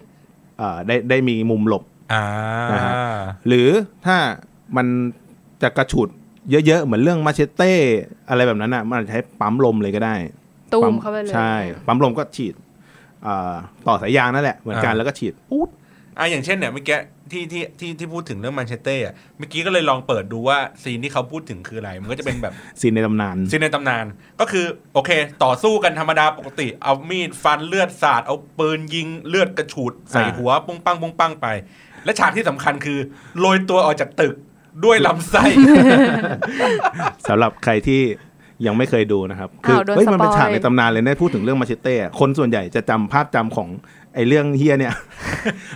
[0.62, 2.24] อ่าได้ได้มีมุมหลบอ่า
[2.74, 2.94] นะฮะ
[3.48, 3.70] หรือ
[4.06, 4.18] ถ้า
[4.78, 4.88] มัน
[5.64, 6.10] จะกระฉุด
[6.52, 7.74] เยอะๆ เหมือนเรื่องมาเชเต้
[8.30, 10.16] อะไรแบบนั้นอะ มันอาจจะใช้ปั๊มลมเลยก็ได้
[10.74, 11.54] ตูปั๊มเข้าไปเลย ใช่
[11.88, 12.54] ปั๊มลมก็ฉีด
[13.26, 13.54] อ่า
[13.88, 15.70] ต่อสายยางนั่นแหละเหมือนกันแล้วก็ฉีดปุ๊ด
[16.18, 16.98] อ่าอย่างเช่นเนี่ยเมื่อกี้
[17.32, 24.06] ที่ที่ที่ที่พูดถึงเรื่องมันเชเต้อะเมื่อกี้ก็เลยลองเปิดดูว่าซีนที่เขาพูดถึงคืออะไร มันก็จะเป็นแบบซีนในตำนานซีนในตำนาน
[24.40, 25.12] ก็คือโอเค
[25.44, 31.48] ต่อสู้กันธรรมดาปกติ เอามีดฟันเลือดสาดเอาปืนยิงเลือดกระฉูดใส่อ่าหัวปุ้งปังปุ้งปังไป
[32.06, 33.00] และฉากที่สำคัญคือ
[33.40, 34.36] โรยตัวออกจากตึก
[34.86, 35.44] ด้วยลำไส้
[37.28, 38.02] สำหรับใครที่
[38.66, 43.70] ยังไม่เคยดูนะครับ คือ้าวโดนเฮ้ยมันเป็น spoil ฉากในตำนานเลยนะพูดถึงเรื่องมาเชเต้อะคนส่วนใหญ่จะจำภาพจำของ
[44.16, 44.94] ไอ้เรื่องเฮียเนี่ย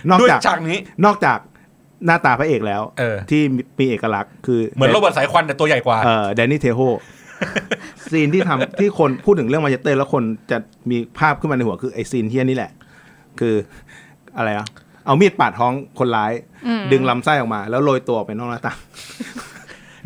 [0.08, 1.38] นอกด้วยจากฉากนี้นอกจาก
[2.06, 6.80] หน้าตาพระเอกแล้วเออที่มีมีเอกลักษณ์คือ เหมือนโรเบิร์ตสายควันแต่ตัวใหญ่กว่าเอ่อแดนนี่เทรโฮ
[8.10, 10.58] scene ที่ทำที่คนพูดถึงเรื่องมาเชเต้แล้วคนจะ
[10.90, 12.70] มีภาพขึ้นมาในหัวคือไอ้ scene เฮียนี่แหละ
[13.40, 13.54] คือ
[14.36, 14.66] อะไรอะ
[15.04, 16.32] เอามีดปาดท้องคนร้าย
[16.66, 18.78] อืมดึงลำไส้ออกมา แล้วโรยตัวไปนอกหน้าต่าง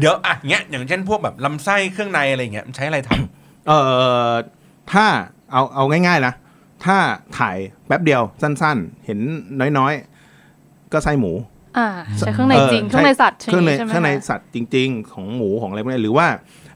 [0.01, 3.79] เดี๋ยวอะเงี้ยอย่างเช่นพวกแบบลำไส้เครื่องในอะไรเงี้ยมันใช้อะไรทำเอ่
[4.29, 4.31] อ
[4.93, 5.07] ถ้า
[5.53, 6.35] เอาเอาง่ายๆนะ
[6.85, 6.97] ถ้า
[7.39, 9.19] ถ่ายแป๊บเดียวสั้นๆ เห็น
[9.79, 11.33] น้อยๆ ก็ไส้หมู
[11.79, 16.27] อ่าใช้เครื่องในจริงเออเครื่องในสัตว์เครื่องในใช่ไหมเครื่องในคะสัตว์จริง ๆ ของหมูของอะไรพวกนี้หรือว่า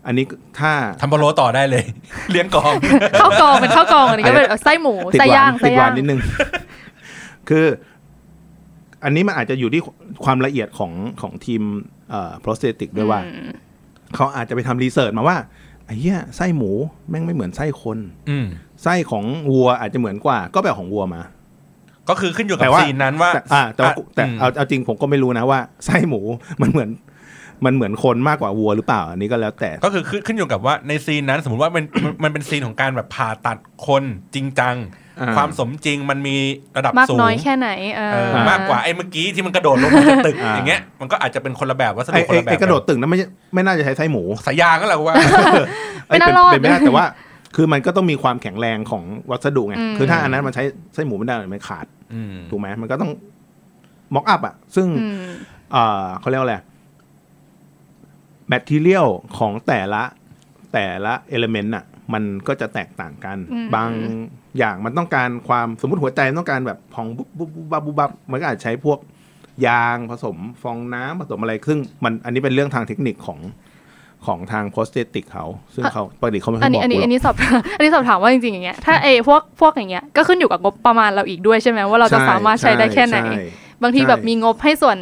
[0.07, 0.25] อันนี้
[0.61, 1.85] ถ้าทำพะโล้ต่อได้เลย
[2.31, 2.75] เลี้ยงกอง
[3.21, 6.21] ข้าวกองเป็นข้าวกองอันนี้ก็เป็นไส้หมูติดไส้หวาย่านงติไส้ดหวาย่านงนิดนึง
[7.49, 7.67] คือ
[9.05, 9.83] อันนี้มันอาจจะอยู่ที่
[10.25, 11.63] ความละเอียดของของทีม
[12.11, 13.51] เอ่อ prosthetic ด้วยว่าอืม
[14.15, 15.37] เขาอาจจะไปทำรีเสิร์ชมาว่า
[15.87, 16.71] ไอ้เหี้ยไส้หมู
[17.09, 17.99] แม่งไม่เหมือนไส้คน
[18.31, 18.47] อืม
[18.83, 21.23] ไส้ของวัวอาจจะเหมือนกว่า ก็แบบของวัวมา
[22.09, 26.21] ก็คือขึ้นอยู่กับแต่ว่าซีนนั้นว่าแต่อ่าแต่ว่าอะแต่อืมเอาเอาจริงผมก็ไม่รู้นะว่าไส้หมู
[26.63, 26.91] มันเหมือน
[27.65, 34.03] มันเหมือนคนมากกว่าวัวหรือเปล่า อันนี้ก็แล้วแต่ ก็คือขึ้นขึ้นอยู่กับว่าในซีนนั้น สมมติว่ามันมันมันเป็นซีนของการแบบผ่าตัดคน
[34.35, 35.03] จริงจังอ่า
[35.37, 36.37] ความสมจริงมันมี
[36.77, 45.17] ระดับมากสูงน้อยแค่ไหนเออเอออ่ามมากกว่าไอ้เมื่อกี้ที่มันกระโดดลงมาจากตึกอ่าอย่างเงี้ยมันก็อาจจะเป็นคนละแบบวัสดุไอ้คนไอ้ละแบบไอ้กระโดดตึกนั้นไม่ใช่ไม่น่าจะใช้ไส้หมูสายยางก็แหละว่า
[46.07, 47.07] เอ้ยไม่น่าเป็นรอดเป็นไม่ได้แต่ว่า
[47.57, 50.63] คือมันก็ต้องมีความแข็งแรงของวัสดุไงอืมคือถ้าอันนั้นมันใช้
[50.95, 53.11] ไส้หมูไม่ได้มันขาดอืมถูกไหมมันก็ต้อง
[54.15, 55.17] mock-up อะ ซึ่งอืม
[55.73, 56.57] เอ่อเขาเรียกว่าอะไร
[58.49, 59.07] material
[59.39, 60.03] ของแต่ละ
[60.73, 63.91] แต่ละ element อะ มันก็จะแตกต่างกันอืมบาง
[64.59, 68.99] อย่างมันต้องการความสมมติหัวใจต้องการแบบพองบุ๊บบุ๊บบุ๊บบับบุ๊บบับมันก็อาจจะใช้พวก
[69.67, 73.41] ยางผสมฟองน้ำผสมอะไรซึ่งมันอันนี้เป็นเรื่องทางเทคนิคของ
[74.27, 77.35] ของทาง prosthetic เขาซึ่งเขาปกติเขาไม่ค่อัอนยบนี้อกอันนี้กูหรอัอนกนี้สอบ
[77.77, 83.43] อันนี้สอบถามว่าจริงๆอย่างเงี้ยถ้าเอพวกพวกอย่างเงี้ยก็ขึ้นอยู่กับงบประมาณเราอีกด้วยใช่ไหมว่าเราจะสามารถใช้ได้แค่ไหนใช่
[83.83, 84.99] บางทีใช่แบบมีงบให้ส่วน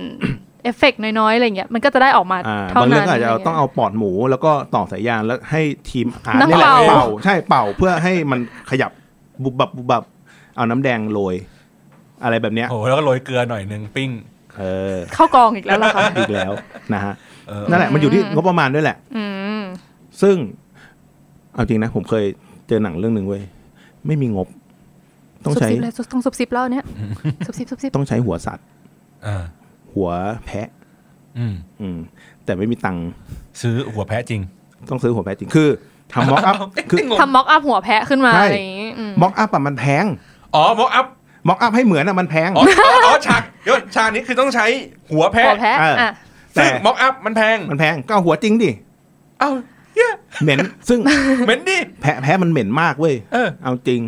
[0.65, 8.91] เอฟเฟกต์น้อยๆอะไรเงี้ยมันก็จะได้ออกมาอ่าเท่าบางนั้เรื่อนงก็อาจจะเอาะไรงี้ยต้องเอาปอดหมู แล้วก็ต่อสายยางแล้วให้ทีม art น้ำนี่แหละเป่าเป่าใช่เป่าเพื่อให้มันขยับ
[9.45, 10.05] บุบบับบุบบับ
[10.57, 11.35] เอาน้ำแดงโรย
[12.25, 14.11] อะไรแบบเนี้ยโอ้โหแล้วก็โรยเกลือหน่อยหนึ่งปิ้ง
[14.59, 16.53] เออ เข้ากองอีกแล้วล่ะค่ะอีกแล้ว
[16.95, 17.15] นะฮะ
[17.49, 19.25] เออนั่นแหละมันอยู่ที่งบประมาณด้วยแหละอื
[19.61, 19.63] ม
[20.23, 20.37] ซึ่ง
[21.55, 22.25] เอาจริงนะ ผมเคย
[22.69, 23.43] เจอหนังเรื่องหนึ่งเว้ย
[24.07, 24.49] ไม่มีงบ
[25.45, 26.85] ต้องซุบใช้ซิบเลยต้องซุบซิบแล้วเนี้ย
[27.47, 28.67] ซุบซิบซุบซิบต้องใช้หัวสัตว์
[29.27, 29.45] อ่า
[29.93, 30.11] หัว
[30.47, 30.69] แพะ
[31.39, 31.99] อืม อืม
[32.45, 33.09] แต่ไม่มีตังค์
[33.61, 34.41] ซื้อหัวแพะจริง
[34.91, 35.69] ต้องซื้อหัวแพะจริงคือ
[36.15, 36.55] ทำ mock-up
[36.91, 40.05] คืองงทำ mock-up หัวแพะขึ้นมาใช่อะไรอย่างงี้อืมม็อกอัพอะมันแพง
[40.55, 41.07] อ๋อ mock-up
[41.49, 44.67] mock-up ให้เหมือนอะมันแพงอ๋ออ๋ออ๋อฉากเดี๋ยวฉากนี้คือต้องใช้
[45.13, 46.13] หัวแพะหัวแพะเอออ่อะ
[46.57, 48.71] ซึ่งแต่ mock-up มันแพงมันแพงก็เอาหัวจริงดิ
[49.41, 49.51] เอ้า
[49.95, 50.99] เหี้ยเหม็นซึ่ง
[51.45, 54.01] เหม็นดิแพะแพะมันเหม็นมากเว้ยเออเอาจริง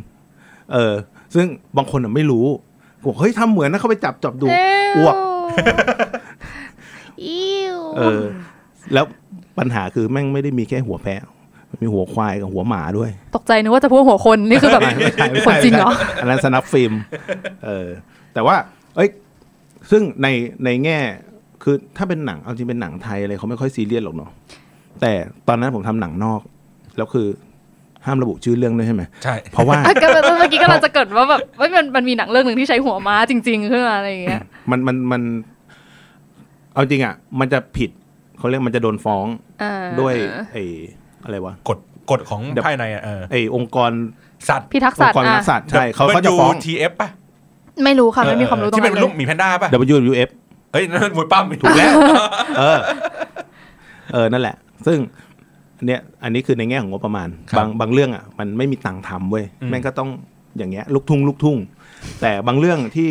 [0.72, 0.92] เออ
[1.34, 2.46] ซึ่งบางคนอะไม่รู้
[3.04, 4.46] บอกเฮ้ยทำเหมือนนะเขาไปจับจับดู
[4.96, 5.14] อ้วก
[7.24, 8.22] อิ้วเออ
[8.94, 9.04] แล้ว
[9.58, 11.22] ปัญหาคือแม่งไม่ได้มีแค่หัวแพะ
[11.74, 16.92] มันมีหัวควายกับหัวหมาด้วย ตกใจนึกว่าจะพูดหัวคนนี่คือแบบไม่ไม่ใช่ไม่คนใช่จริงเหรออันนั้นสนับฟิล์ม
[17.64, 17.86] เออ
[18.34, 18.56] แต่ว่า
[18.96, 19.08] เอ้ย
[19.90, 20.28] ซึ่งใน
[20.64, 20.98] ในแง่
[21.62, 24.30] คือถ้าเป็นหนังเอาจริงเป็นหนังไทยอะไรเขาไม่ค่อยซีเรียสหรอกเนาะ
[25.00, 25.12] แต่
[25.48, 26.40] ตอนนั้นผมทำหนังนอก
[26.96, 27.26] แล้วคือ
[28.06, 30.06] ห้ามระบุชื่อเรื่องด้วยใช่ไหมใช่เพราะว่าอะก็
[30.38, 35.22] เมื่อกี้ก็เราจะเกิดว่าแบบว่ามันมันมีหนังเรื่องหนึ่งที่ใช้หัวม้าจริง ๆ ขึ้นมาอะไรอย่างเงี้ยมันมันมัน
[36.74, 37.90] เอาจริงอะ มันจะผิด
[38.38, 39.26] เขาเรียกมันจะโดนฟ้อง
[39.62, 40.14] อ่าด้วย
[40.52, 40.64] ไอ้
[41.24, 41.78] อะไรวะกฎ
[42.10, 43.90] กฎของเดี๋ยวภายในอะเออไอ้องค์กร
[44.48, 47.08] สัตว์พิทักษ์อสังตค์กรว์นัอะกสัตว์ใช่เขาเขาจะฟ้อง WTF ป่ะ
[47.84, 50.28] ไม่รู้ค่ะไม่มีความรู้ตรงที่นั้เป็นนรูปเลยหมีแพนด้าป่ะ WUF
[50.72, 51.92] เฮ้ยนั่นมวยปั้มถูกแล้ว
[52.58, 52.78] เออ
[54.12, 54.56] เออนั่นแหละ
[54.86, 54.98] ซึ่ง
[55.86, 60.10] เนี่ยอันนี้คือในแง่ของงบประมาณครับบางบางเรื่องอะมันไม่มีตังค์ทำเว้ยอืมแม่งก็ต้อง
[60.58, 61.58] อย่างเงี้ยลูกทุ่งลูกทุ่ง
[62.20, 63.10] แต่บางเรื่องที่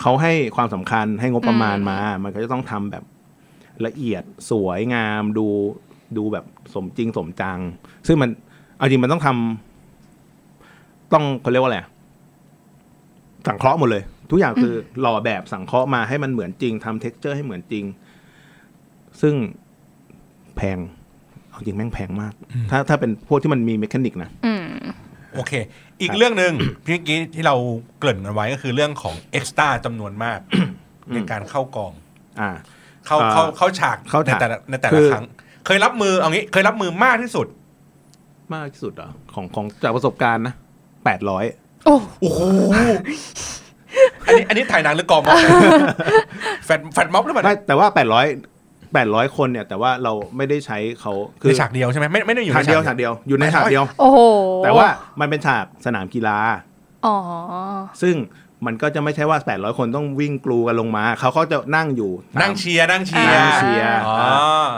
[0.00, 3.04] เขาให้ความสำคัญให้งบประมาณมา มันก็จะต้องทำแบบ
[3.86, 5.46] ละเอียดสวยงามดู
[6.16, 6.44] ดูแบบ
[6.74, 7.58] สมจริงสมจัง
[8.06, 8.30] ซึ่งมัน
[8.78, 11.88] เอาจริงมันต้องทำต้องเขาเรียกว่าอะไรอะ
[13.48, 17.84] สังเคราะห์หมดเลย ทุกอย่างคือหล่อแบบสังเคราะห์มาให้มันเหมือนจริงทำ texture ให้เหมือนจริง
[19.20, 19.34] ซึ่ง
[20.56, 20.78] แพง
[21.50, 22.32] เอาจริงแม่งแพงมาก
[22.70, 24.66] ถ้าถ้าเป็นพวกที่มันมี mechanic นะอืม
[25.34, 25.52] โอเค
[26.02, 26.52] อีกเรื่องหนึ่ง
[26.86, 27.54] พี่เมื่อกี้ที่เรา
[27.98, 30.40] เกริ่นกันไว้ก็คือเรื่องของ extra จำนวนมาก
[31.14, 31.92] ในการเข้ากอง
[32.40, 32.50] อ่า
[33.06, 35.26] เข้าอ่าเข้าเข้าฉากเข้าในฉากแต่ละในแต่คืละอครั้ง
[35.70, 37.46] เคยรับมือเอางี้ เคยรับมือมากที่สุด
[38.54, 40.54] มากที่สุดเหรอของของจากประสบการณ์นะ
[41.04, 41.44] แปดร้อย
[41.86, 42.40] โอ้โอ้โห
[44.26, 45.38] อันนี้อันนี้ถ่ายหนังหรือกองม็อบ
[46.64, 48.26] แฟดแฟดม็อบหรือเปล่าไม่แต่ว่าแปดร้อย
[48.94, 54.20] แปดร้อยคนเนี่ยแต่ว่าเราไม่ได้ใช้เขาในฉากเดียวใช่ไหมไม่ไม่ได้อยู่ฉากในเดียวฉากเดียวอยู่ในฉากเดียว โอ้โห
[54.64, 54.86] แต่ว่า
[55.20, 56.38] มันเป็นฉากสนามกีฬา
[57.06, 57.16] อ๋อ
[58.02, 58.14] ซึ่ง
[58.66, 64.16] มันก็จะไม่ใช่ว่า 800 คนต้องวิ่งกลูกันลงมา เขาก็จะนั่งอยู่ตามนั่งเชียร์นั่งเชียร์นั่งเชียร์อ๋อ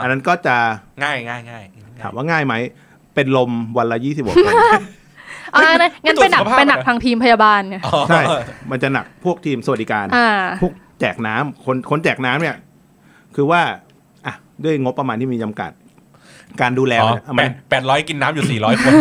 [0.01, 0.57] อันนั้นก็จะ
[1.03, 1.63] ง่ายง่ายง่าย
[2.01, 2.53] ถามว่าง่ายไหม
[3.15, 4.55] เป็นลมวันละยี่สิบกคน
[5.55, 8.21] อ่างั้นงั้นเป็นหนักตรวจสุขภาพเป็นหนักเหรอทางทีมพยาบาลเนี่ยอ๋อใช่
[8.71, 10.29] มันจะหนักพวกทีมสวัสดิการอ่า
[10.61, 12.57] พวกแจกน้ำคนคนแจกน้ำเนี่ย
[13.35, 13.61] คือว่า
[14.25, 15.71] อะด้วยงบประมาณที่มีจำกัด
[16.61, 18.93] การดูแลอ๋อมันแปดแปดร้อยกินน้ำอยู่สี่ร้อยคน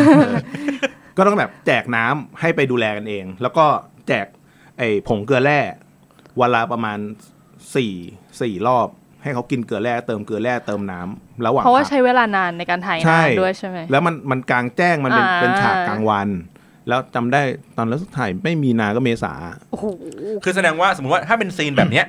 [1.16, 3.64] ก็ต้องแบบแจกน้ำให้ไปดูแลกันเอง แล้วก็
[4.08, 4.26] แจก
[4.80, 5.60] ไอ้ผงเกลือแร่
[6.40, 6.98] วันละประมาณ
[7.74, 7.92] สี่
[8.40, 8.88] สี่รอบ
[9.22, 16.28] ให้เขากินเกลือแร่เติมเกลือแร่เติมน้ำระหว่างเพราะว่าพักใช้เวลานานในการถ่ายใช่งานด้วยใช่ไหมแล้วมันมันกลางแจ้งมันเป็นอ่าเป็นฉากกลางวัน
[16.88, 17.42] แล้วจำได้
[17.76, 19.32] ตอนแล้วถ่ายไม่มีนาก็เมษา
[19.70, 19.86] โอ้โห
[20.44, 22.06] คือแสดงว่าสมมติว่าถ้าเป็นซีนแบบเนี้ย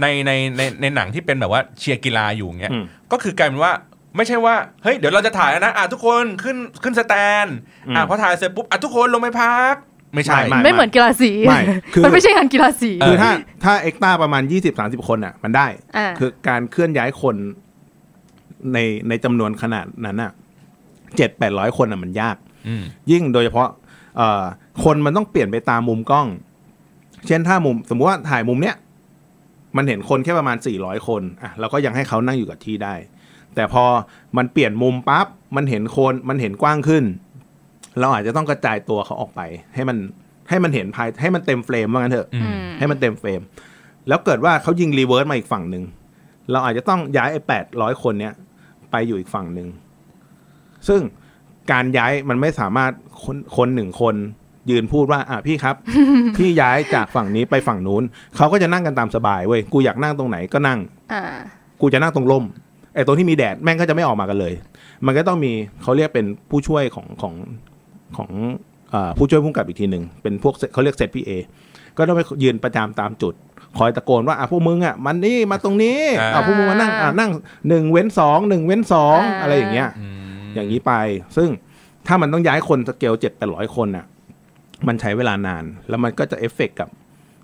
[0.00, 3.72] ในในในในหนังที่เป็นแบบว่าเชียร์กีฬาอยู่เงี้ยอืมก็คือกลายเป็นว่า
[4.16, 7.46] ไม่ใช่ว่าเฮ้ยเดี๋ยวเราจะถ่ายแล้วนะอะทุกคนขึ้นขึ้นสแตน
[7.88, 9.74] อืมอะพอถ่ายเสร็จปุ๊บอะทุกคนลงไปพัก
[10.14, 11.60] ไม่ใช่ ไม่ไม่เหมือนกีฬาสีไม่
[11.94, 13.30] คือ มันไม่ใช่งานกีฬาสีคือถ้า
[13.64, 15.66] ถ้าเอ็กต้าประมาณยี่สิบสาสิบคนอะ มันได้
[15.96, 17.36] อ่าคือการเคลื่อนย้ายคน
[18.72, 20.32] ในในจำนวนขนาดนั้นอะ
[21.16, 22.36] เจ็ดแปดร้อยคนอะมันยาก
[22.68, 23.68] อืม ยิ่งโดยเฉพาะ
[24.16, 24.42] เอ่อ
[24.84, 26.26] คนมันต้องเปลี่ยนไปตามมุมกล้อง
[27.26, 28.76] เช่นถ้ามุมสมมติว่าถ่ายมุมเนี้ย
[29.76, 32.94] มันเห็นคนแค่ประมาณ 400 คนอะเราก็ยังให้เขานั่งอยู่กับที่ได้
[33.54, 33.84] แต่พอ
[34.36, 37.04] มันเปลี่ยนมุมปั๊บมันเห็นคนมันเห็นกว้างขึ้น
[38.00, 39.40] เราอาจจะต้องกระจายตัวเขาออกไป
[39.74, 39.96] ให้มัน
[40.48, 43.40] ให้มันเห็นภายให้มันเต็ม frame ว่างั้นเถอะอืมอืมให้มันเต็ม frame
[44.08, 45.84] แล้วเกิดว่าเขายิง reverse มาอีกฝั่งหนึ่ง
[46.50, 48.34] เราอาจจะต้องย้ายไอ้แปดร้อยคนเนี้ย
[48.90, 49.68] ไปอยู่อีกฝั่งหนึ่ง
[50.88, 51.00] ซึ่ง
[51.72, 54.14] การย้ายมันไม่สามารถคนคนหนึ่งคน
[54.70, 55.76] ยืนพูดว่าอะพี่ครับ
[56.36, 58.02] พี่ย้ายจากฝั่งนี้ไปฝั่งนู้น
[58.36, 60.78] เขาก็จะนั่งกันตามสบายเว้ยกูอยากนั่งตรงไหนก็นั่ง
[61.12, 61.22] อ่า
[61.80, 62.44] กูจะนั่งตรงร่ม
[62.94, 64.52] ไอ้ตรงที่มีแดดแม่งก็จะไม่ออกมากันเลย
[65.06, 67.34] มันก็ต้องมีเขาเรียกเป็นผู้ช่วยของของ
[68.16, 68.30] ของ
[68.90, 71.30] เอ่อผู้ช่วยผู้กำกับอีกทีหนึ่งเป็นพวกเขาเรียก set PA
[71.96, 73.34] ก็ต้องไปยืนประจำตามจุด
[73.78, 77.30] คอยตะโกนว่าอะพวกมึงอะมันนี่มาตรงนี้อ่าอะพวกมึงมานั่งอะนั่ง
[77.68, 80.06] หนึ่งเว้นสองหนึ่งเว้นสองอ่าอะไรอย่างเงี้ยอื
[80.40, 80.92] มอย่างนี้ไป
[81.36, 81.48] ซึ่ง
[82.06, 84.06] ถ้ามันต้องย้ายคนสเกลเจ็ดแปดร้อยคนอะ
[84.86, 86.88] มันใช้เวลานาน แล้วมันก็จะเอฟเฟกต์กับ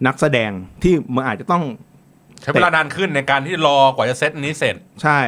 [0.07, 0.50] นักแสดง
[0.83, 1.64] ที่มันอาจจะต้อง
[2.42, 5.20] ใช้เวลานานขึ้นในการที่รอกว่าจะเซตอันนี้เสร็จ ใช่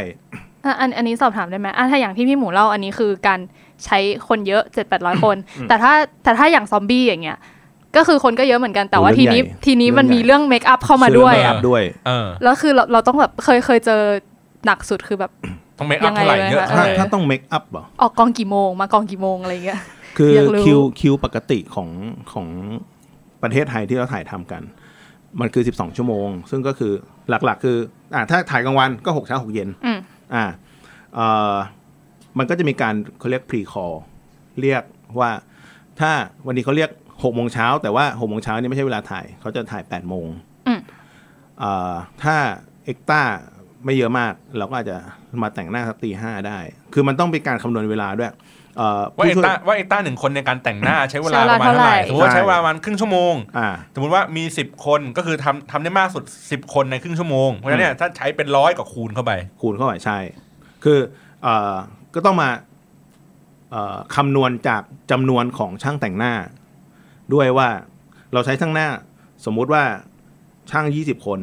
[0.69, 3.41] อะอันอันนี้สอบถามได้ไหมอะถ้าอย่างที่พี่หมูเล่าอันนี้คือการ
[3.85, 3.99] ใช้
[4.29, 5.37] คนเยอะเจ็ดแปดร้อยคน
[5.69, 5.93] แต่ถ้า
[6.25, 7.39] แต่ถ้าอย่างซอมบี้อย่างเงี้ย
[7.97, 14.01] ก็คือคนก็เยอะเหมือนกันแต่ว่าเรื่ทีองนี้ใหญ่ทีนี้มันเรื่องใหญ่มีเรื่อง make up เข้ามาด้วยซื้อะเมคอัพด้วยเออแล้วคือเราเราต้องแบบเคยเคยเจอ
[14.67, 15.31] หนักสุดคือแบบ
[15.79, 19.81] ต้อง make up เท่าไหร่ยังไงเยอะไหมคะเท่าถ้าไหร่ถ้าต้อง make up เหรอออกกองกี่โมงมากองกี่โมงอะไรเงี้ย
[20.17, 21.89] คืออยากรู้คิวคิวปกติของ
[22.33, 22.47] ของ
[23.43, 24.63] ประเทศไทยที่เราถ่ายทำกัน
[25.41, 26.93] มันคือ 12 ชั่วโมง ซึ่งก็คือ
[27.29, 27.77] หลักๆ คือ
[28.15, 29.69] อ่าถ้าถ่ายกลางวันก็6เช้า6เย็น
[30.35, 30.45] อืมอ่า
[31.15, 31.55] เอ่อ
[32.39, 33.97] มันก็จะมีการเขาเรียก pre call
[34.61, 34.83] เรียก
[35.21, 35.31] ว่า
[36.01, 36.13] ถ้า
[36.47, 40.27] วันนี้เขาเรียก6โมงเช้าแต่ว่า6โมงเช้านี่ไม่ใช่เวลาถ่าย เขาจะถ่าย8โมง
[40.67, 40.81] อืม
[41.59, 42.37] เอ่อถ้า
[42.85, 43.23] เอ็กต้า
[43.85, 44.97] ไม่เยอะมาก เราก็อาจจะ
[45.43, 46.59] มาแต่งหน้าสักตีห้าได้
[46.93, 48.37] คือมันต้องเป็นการคำนวณเวลาด้วยเอ่อ
[49.17, 60.19] ว่าผู้เอ็กช่วยต้าว่าเอ็กต้าหนึ่งคนในการแต่งหน้าใช้เวลาใช้เวปลาระมาณเท่าไหร่เท่าไหร่สมมติว่าใช่ใช้เวลาประมาณครึ่งชั่วโมงอ่าสมมติว่ามีสิบคนก็คือทำทำได้มากสุดสิบคนในครึ่งชั่วโมงเพราะฉะนั้นเนี่ยถ้าใช้เป็นร้อยก็คูณเข้าไป คูณเข้าไปใช่
[60.85, 60.99] คือ
[61.43, 61.75] เอ่อ
[62.15, 62.51] ก็ต้องมา
[63.71, 66.35] เอ่อคำนวณจากจำนวนของช่างแต่งหน้า
[67.35, 67.69] ด้วยว่า
[68.33, 68.89] เราใช้ช่างหน้า
[69.45, 69.83] สมมุติว่า
[70.71, 71.41] ช่าง 20 คน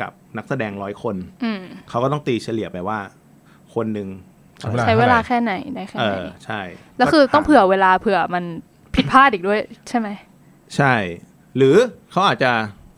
[0.00, 2.98] กับนักแสดงร้อยคนอืมเขาก็ต้องตีเฉลี่ยไปว่า
[3.74, 4.08] คนหนึ่ง
[4.60, 6.60] ใช้เวลาใช้เวลาแค่ไหนได้แค่เอไหนอใช่
[6.98, 8.44] แล้วคือต้องก็ถามเผื่อเวลาเผื่อมัน
[8.94, 10.08] ผิดพลาดอีกด้วยใช่ไหม
[10.76, 10.94] ใช่
[11.56, 11.76] หรือ
[12.10, 12.50] เขาอาจจะ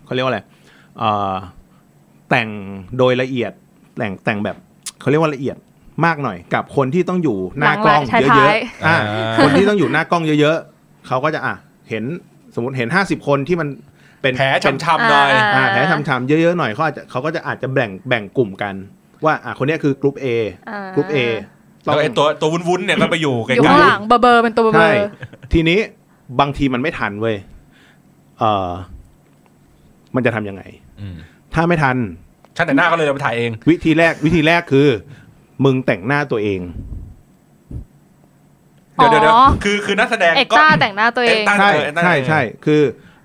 [0.05, 0.41] เขาเรียกว่าอะไร
[0.99, 1.33] เอ่อ
[2.31, 2.49] แต่ง
[2.99, 3.53] โดยละเอียด
[3.99, 4.57] แต่งแต่งแบบ
[5.01, 5.57] เขาเรียกว่าละเอียด
[6.07, 11.55] มากหน่อย กับคนที่ต้องอยู่หน้ากล้องหลังๆเยท้าอะยๆอ่าอ่าคนที่ต้องอยู่หน้ากล้องเยอะๆเขาก็จะอะ
[11.91, 12.05] เห็น
[12.55, 13.69] สมมติเห็นห้าสิบคนที่มัน
[14.23, 18.75] เป็นแผลเป็นช้ำๆหน่อยอ่าอ่าแผลช้ำๆเยอะๆหน่อยเขาอาจจะเขาก็จะอาจจะแบ่งแบ่งกลุ่มกัน
[19.25, 20.27] ว่าอะคนเนี้ยคือกลุ่ม A
[20.71, 21.19] อ่ากลุ่ม A
[21.85, 25.07] แล้วไอ้ตัวตัววุ้นๆเนี่ยก็ไปอยู่ไกลอยู่ข้างหลังเบอร์เบอร์เป็นตัวเบอร์เบอใช่ร์
[25.53, 25.79] ทีนี้
[26.41, 27.37] บางทีมันไม่ทันเว้ย
[28.39, 28.71] เออ
[30.15, 31.17] มันจะทำยังไงๆอืม
[31.55, 31.97] ถ้าไม่ทัน
[32.57, 34.89] ช่างแต่งหน้าก็เลยเอาไปถ่ายเอง วิธีแรกวิธีแรกคือ
[35.65, 36.61] มึงแต่งหน้าตัวเอง
[38.97, 42.83] เดี๋ยวเดี๋ยวเดี๋ยวคือคือนักแสดงเอกก็ต้าแต่งหน้าตัวเองเอกต้าใช่เออนั่นใช่เองใช่คือ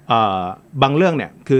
[0.07, 0.41] เอ่อ
[0.81, 1.59] บางเรื่องเนี่ย คือ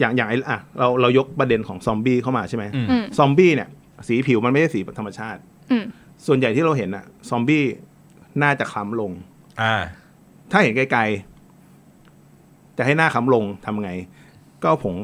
[0.00, 3.68] อย่างอย่างไอ้อะเราเรายกประเด็นของซอมบี้เข้ามาใช่ไหมอืมอืมซอมบี้เนี่ย
[4.08, 5.84] สีผิวมันไม่ใช่สีธรรมชาติอืม
[6.26, 7.64] ส่วนใหญ่ที่เราเห็นอะซอมบี้
[8.42, 9.12] น่าจะคล้ำลง
[9.62, 9.74] อ่า
[10.52, 13.90] ถ้าเห็นไกลๆจะให้หน้าคล้ำลงทำไง
[14.62, 14.96] ก็เอาผง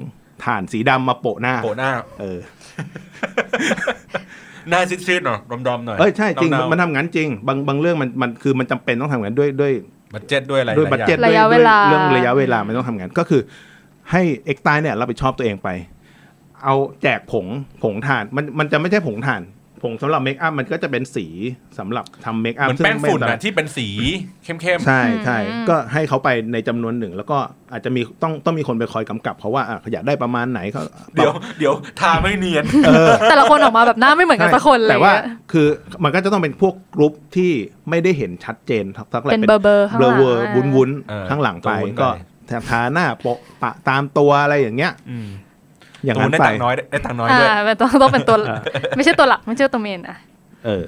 [0.45, 2.39] ถ่านสีดำมาโปะหน้า โปะหน้า เออ
[4.71, 9.73] หน้าซีดๆหน่อยดอมๆหน่อย เอ้ยใช่จริงเาๆมันทำงั้นจริง บางบางเรื่องมันมันคือมันจำเป็นต้องทำงั้นด้วยด้วย
[10.15, 13.43] บัตเจ็ตด้วยอะไรด้วยหบัลาตอางเจ็ตระยะเวลาเรื่องระยะเวลามันต้องทำงานก็คือ
[14.13, 15.69] ให้เอ็กตายเนี่ยรับผิดชอบตัวเองไป
[16.65, 17.47] เอาแจกผง
[17.83, 19.43] ผงถ่านมันมันจะไม่ใช่ผงถ่าน
[19.83, 21.27] ผงสำหรับเมคอัพมันก็จะเป็นสี
[21.79, 23.89] สำหรับทำเมคอัพเหมือนซึ่งแป้งฝุ่นไม่อะที่เป็นสี
[24.45, 27.39] เข้มๆ ใช่ใช่อืมก็ให้เขาไปในจำนวนหนึ่ง แล้วก็
[27.73, 30.83] อาจจะมีต้องต้องมีคนไปคอยกำกับเพราะว่าอะอยากได้ประมาณไหนเขา
[31.15, 35.13] เดี๋ยวเดี๋ยวทาไม่เนียนเออแต่ละคนออกมาแบบหน้าไม่เหมือนกันสักคนเลยแต่ว่า
[35.53, 35.67] คือ
[36.05, 37.51] มันก็จะต้องเป็นพวกกรุ๊ปที่
[37.91, 42.09] ไม่ได้เห็นชัดเจนทักอะไรเป็นเบอร์เบอร์ข้างเบหลลังอเวอร์อะวุ้นวุ้นเออข้างหลังไปตัววุ้นไปก็
[42.69, 45.29] ทาหน้าโปะปะตามตัวอะไรอย่างเงี้ยอืม
[46.05, 48.37] อย่างตูนั้นนได้ไปตังค์น้อยได้ตังค์น้อยอ่าด้วยเป็นตัวต้องเป็นตัว
[48.97, 50.17] ไม่ใช่ตัวหลักไม่ใช่ตัวเมนอะ
[50.65, 50.83] เออ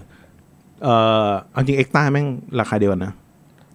[0.84, 0.88] เอ
[1.26, 2.26] อเอาจริงเอ็กต้าแม่ง
[2.60, 3.12] ราคาเดียวกันนะ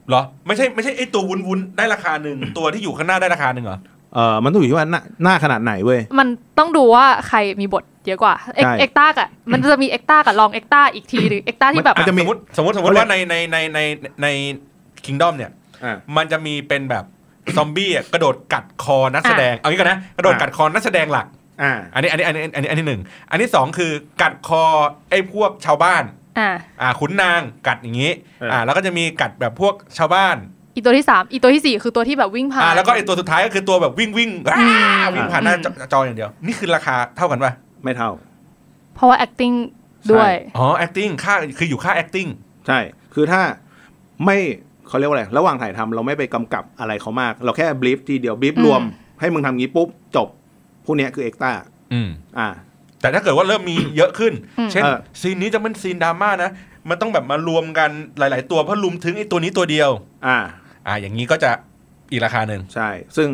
[0.10, 3.78] เหรอ ไม่ใช่ไม่ใช่ไอ้ตัววุ้นๆได้ราคาหนึ่งตัวที่อยู่ข้างหน้าได้ราคาหนึ่งเหรอ
[4.15, 6.28] เออมันต้องอยู่ที่ว่าหน้าหน้าขนาดไหนเว้ย มัน
[6.60, 13.80] ต้องดูว่าใครมีบทเยอะกว่า เอ็กใช่ extra อะมันจะมี extra กับรอง extra อีกทีหรือ extra ที่แบบมันจะมีสมมติสมมติสมมติว่าในในในใน
[14.21, 14.28] ใน
[15.06, 15.52] Kingdom เนี่ย
[15.84, 17.06] อ่ามันจะมีเป็นแบบ
[17.57, 21.27] ซอมบี้อะกระโดดกัดคอนักแสดง เอางี้ก่อนนะกระโดดอะกัดคอนักแสดงหลัก
[21.62, 24.63] อ่าอันนี้อันนี้อันนี้อันนี้อันนี้หนึ่งอันที่สองคือกัดคอ
[25.09, 26.03] ไอ้พวกชาวบ้าน
[26.39, 26.49] อ่า
[26.81, 30.38] อ่าขุนนางกัดอย่างนี้เอออ่อ่าแล้วก็จะมีกัดแบบพวกชาวบ้าน
[30.75, 34.65] อีตัวที่สามอีตัวที่สี่คือตัวที่แบบวิ่งผ่านอ่าแล้วก็ไอ้ตัวสุดท้ายก็คือตัวแบบวิ่งวิ่งอ้าอื
[34.99, 37.51] มวิ่งผ่านหน้าจอจออย่างเดียว นี่คือราคาเท่ากันป่ะ
[37.83, 38.09] ไม่เท่า
[38.95, 39.55] เพราะว่า acting
[40.12, 42.29] ด้วย อ๋อ acting ค่าคืออยู่ค่า acting
[42.67, 42.79] ใช่
[43.13, 43.41] คือถ้า
[44.25, 44.38] ไม่
[44.89, 48.82] เขาเรียกว่าอะไร ระหว่างถ่ายทำเราไม่ไปกำกับอะไรเขามาก เราแค่ brief ทีเดียว brief อืมรวม
[49.19, 50.28] ให้มึงทำงี้ปุ๊บจบ
[50.86, 51.52] พวกเนี้ยคือเอ็กต้า
[51.93, 52.47] อืมอ่า
[53.02, 56.52] แต่ถ้าเกิดว่าเริ่มมีเยอะขึ้นอืมเช่นเออซีนนี้จะเป็นซีนดราม่านะ
[56.89, 59.89] มันต้องแบบมารวมกันหลาย ๆ ตัวเพื่อลุมถึงไอ้ตัวนี้ตัวเดียว
[60.28, 60.38] อ่า
[60.88, 61.52] อ่า อย่างนี้ก็จะ
[62.12, 63.30] อีกราคาหนึ่งใช่ ซึ่ง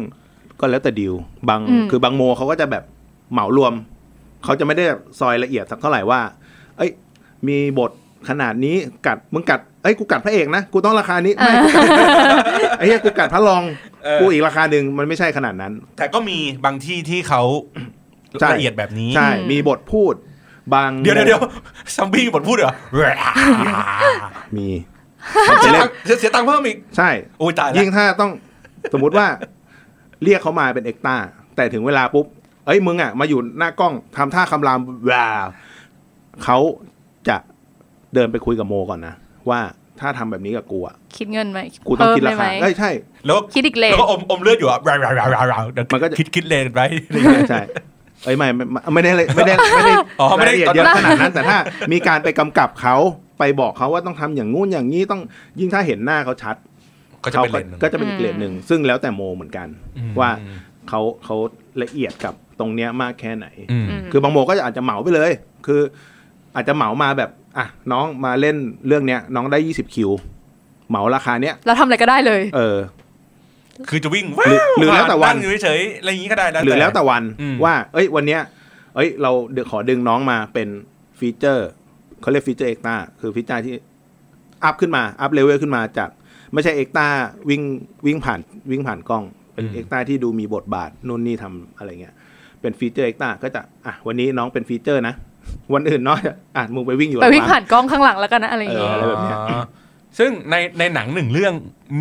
[0.59, 1.13] ก็แล้วแต่ดีล
[1.49, 2.83] บางอืมคือบางโมเขาก็จะแบบ
[3.31, 3.73] เหมารวม
[4.43, 6.19] เขาจะไม่ได้แบบซอยละเอียดสักเท่าไหร่ว่า
[6.77, 6.91] เอ้ย
[7.47, 7.91] มีบท
[8.29, 8.75] ขนาดนี้
[9.07, 11.87] กัดมึงกัด เอ้ยกูกัดพระเอกนะกูต้องราคานี้ไม่กูกัด
[12.77, 13.63] ไอ้เหี้ยกูกัดพระรอง
[14.03, 17.41] เออกูอีกราคาหนึ่งมันไม่ใช่ขนาดนั้น แต่ก็มีบางที่ที่เขา
[18.41, 20.13] ใช่ละเอียดแบบนี้ใช่อืมมีบทพูด
[20.73, 21.41] บางเดี๋ยวเดี๋ยวเดี๋ยว
[21.95, 22.73] ซัมบี้บทพูดเหรอ
[24.57, 24.67] มี
[25.45, 28.31] เสียตังค์เสียตังค์เพิ่มอีกใช่โอ้ยตายแล้วยิ่งถ้าต้อง
[28.93, 29.27] สมมุติว่า
[30.23, 31.15] เรียกเขามาเป็นเอ็กต้า
[31.55, 32.25] แต่ถึงเวลาปุ๊บ
[32.65, 34.79] เอ้ยมึงอะมาอยู่หน้ากล้องทำท่าคำราม
[35.11, 35.45] ว้าว
[36.43, 36.57] เขา
[37.29, 37.37] จะ
[38.13, 39.15] เดินไปคุยกับโมก่อนนะ
[39.49, 39.59] ว่า
[39.99, 42.89] ถ้าทำแบบนี้กับกูอะคิดเงินไหมกูต้องเพิ่มคิดราได้ไหมคาเอ้ยใช่
[43.25, 46.79] แล้วคิดอีกเลแล้วทก็อมอมเลือดอยู่อะราวราวราวราวเดี๋ยวมันก็จะคิดคิดเลนไป
[47.49, 47.61] ใช่
[48.25, 51.57] เอ้ยไม่ไม่ไม่ไม่ได้เลยไม่ได้ไม่ได้อ๋อไม่ได้รายละเอียดเยอะขนาดนั้นแต่ถ้า
[51.91, 52.95] มีการไปกำกับเขา
[53.39, 55.21] ไปบอกเขาว่าต้องทำอย่างงู้นอย่างนี้ต้อง
[55.59, 56.55] ยิ่งถ้าเห็นหน้าเขาชัด
[57.23, 60.29] ก็จะเขาเป็นเลนส์หนึ่งก็จะเป็นอีกเลนหนึ่งซึ่งแล้วแต่โมเหมือนกันอืมว่า
[60.89, 61.35] เขาเขา
[61.83, 65.31] ละเอียดกับตรงเนี้ยมากแค่ไหนอืมอืมคือบางโมก็อาจจะเหมาไปเลย
[65.65, 65.81] คือ
[66.55, 68.55] อาจจะเหมามาแบบ อะน้องมาเล่น
[68.87, 70.11] เรื่องเนี้ย น้องได้ยี่สิบคิว
[70.89, 72.77] เหมาราคาเนี้ยแล้วทำอะไรก็ได้เลย เออ
[73.89, 78.41] คือจะวิ่งหรือหรือแล้วแต่วันงอยู่เฉยๆอะไรอย่างนี้ก็ได้หรือแล้วแต่วันอืมว่า เอ้ย วันเนี้ย
[78.95, 80.67] เอ้ย เราเดี๋ยวขอดึงน้องมาเป็น
[81.19, 81.67] feature
[82.21, 83.73] เขาเรียก feature extra คือ feature ที่
[84.63, 86.09] up ขึ้นมา up level ขึ้นมาจาก
[86.53, 87.07] ไม่ใช่ extra
[87.49, 87.61] วิ่ง
[88.05, 88.39] วิ่งผ่าน
[88.71, 92.15] วิ่งผ่านกล้อง เป็นเอ็กตาที่ดูมีบทบาทนู่นนี่ทำอะไรเงี้ย
[92.61, 95.13] เป็นฟีเจอร์เอ็กตาก็จะอะวันนี้น้องเป็น feature นะ
[95.73, 99.61] วันอื่นน้องจะอะมึงไปวิ่งอยู่ไปวิ่งระหผ่านกล้องข้างหลังแล้วกันนะอะไรอย่างเงี้ยเอออะไรแบบเนี้ยอ๋อ
[100.17, 101.53] ซึ่งในในหนังหนึ่งเรื่อง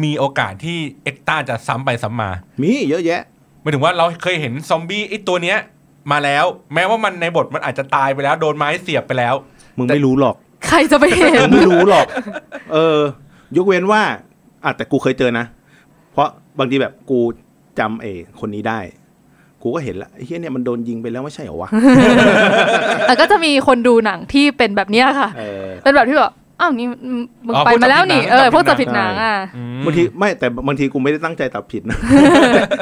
[0.05, 2.31] มีโอกาสที่เอ็กตาจะซ้ำไปซ้ำมา
[2.63, 3.21] มีเยอะแยะ
[3.61, 5.59] หมายถึงว่าเราเคยเห็นซอมบี้ไอ้ตัวเนี้ย
[6.13, 9.35] มาแล้ว แม้ว่ามันในบทมันอาจจะตายไปแล้ว โดนไม้เสียบไปแล้ว
[9.79, 10.37] มึงไม่รู้หรอก
[10.69, 12.07] ใครจะไปเห็มึนงไม่รู้หรอก
[12.73, 12.99] เออ
[13.57, 14.03] ยกเว้นว่า
[14.65, 15.45] อะแต่กูเคยเจอนะ
[16.13, 16.29] เพราะ
[16.59, 17.21] บางทีแบบกู
[17.79, 18.07] จำเอ
[18.41, 18.81] คนนี้ได้
[19.65, 21.69] กูก็เห็นละไอ้เฮียเนี่ยมันโดนยิงไปแล้วไม่ใช่เหรอวะ
[23.07, 26.89] แต่ก็จะมีคนดูหนังที่เป็นแบบเนี้ยค่ะเออเป็นแบบที่แบบอ้าวนี่
[27.47, 28.23] มึงอ๋อไปมาแล้วนี่
[28.55, 31.99] พวกจับผิดหนังเออจับผิดพวกจับหนังผิดหนังอะอืมบางทีไม่แต่บางทีกูไม่ได้ตั้งใจตัดผิดนะ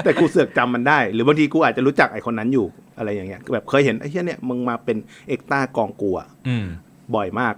[0.04, 2.66] แต่กูเสือกจำมันได้ หรือบางทีกูอาจจะรู้จักไอ้คนนั้นอยู่
[2.98, 4.96] อะไรอย่างเงี้ยแบบเคยเห็นไอ้เฮียเนี่ยมึงมาเป็น
[5.28, 6.66] เอ็กตากองกูอะอืม
[7.14, 7.54] บ่อยมาก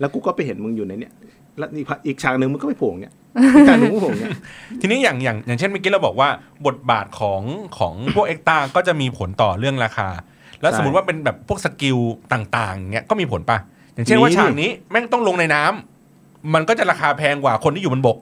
[0.00, 1.12] แล้วกูก็ไปเห็นมึงอยู่ในเนี่ย
[1.58, 3.19] แล้วอีกพักอีกฉากหนึ่งมึงก็ไปโผล่เนี่ยอี
[3.54, 4.30] กฉากหนึ่งมึงก็โผล่เนี่ย
[4.80, 6.28] ทีนี้อย่างอย่างอย่างเช่นเมื่อกี้เราบอกว่า
[6.66, 7.42] บทบาทของ
[7.78, 10.08] ของพวกเอ็กตาก็จะมีผลต่อเรื่องราคา
[10.60, 11.98] แล้วใช่สมมติว่าเป็นแบบพวก skill
[12.32, 13.58] ต่างๆอย่างเงี้ยก็มีผลปะ
[13.94, 18.16] อย่างเช่นว่ามีดิฉากนี้แม่งต้องลงในน้ำมันก็จะราคาแพงกว่าคนที่อยู่บนบก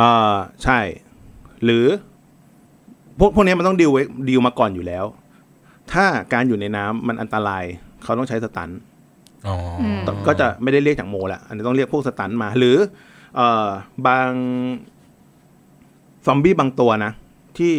[0.00, 0.78] อ่าใช่
[1.64, 1.86] หรือ
[3.18, 5.04] พวกพวกนี้มันต้องดีลไว้ดีลมาก่อนอยู่แล้ว
[5.92, 7.64] ถ้าการอยู่ในน้ำมันอันตราย
[8.02, 8.78] เขาต้องใช้ stunt
[9.48, 12.76] อ๋ออืมก็จะไม่ได้เรียกจากโมละอันนี้ต้องเรียกพวก stunt มา หรือ
[13.36, 13.68] เอ่อ
[14.06, 14.30] บาง
[16.26, 17.12] ซอมบี้บางตัวนะ
[17.58, 17.74] ที่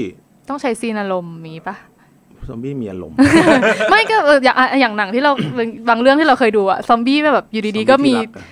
[0.49, 1.75] ต้องใช้ซีนอารมณ์มีปะ
[2.49, 3.15] ซอมบี้มีอารมณ์
[3.89, 5.31] ไม่ก็เอออย่างอะอย่างหนังที่เรา
[5.89, 8.45] บางเรื่องที่เราเคยดูอะซอมบี้แบบอยู่ดีๆก็มีซอบี้ที่รักอะ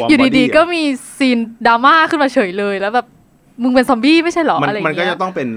[0.00, 0.82] Warm Bodies อยู่ดีๆก็มี
[1.18, 3.06] ซีนดราม่าขึ้นมาเฉยเลยแล้วแบบ
[3.62, 5.48] มึงเป็นซอมบี้ไม่ใช่เหรอมันอะไรอย่างก็เงี้ย มันก็ จะต้องเป็น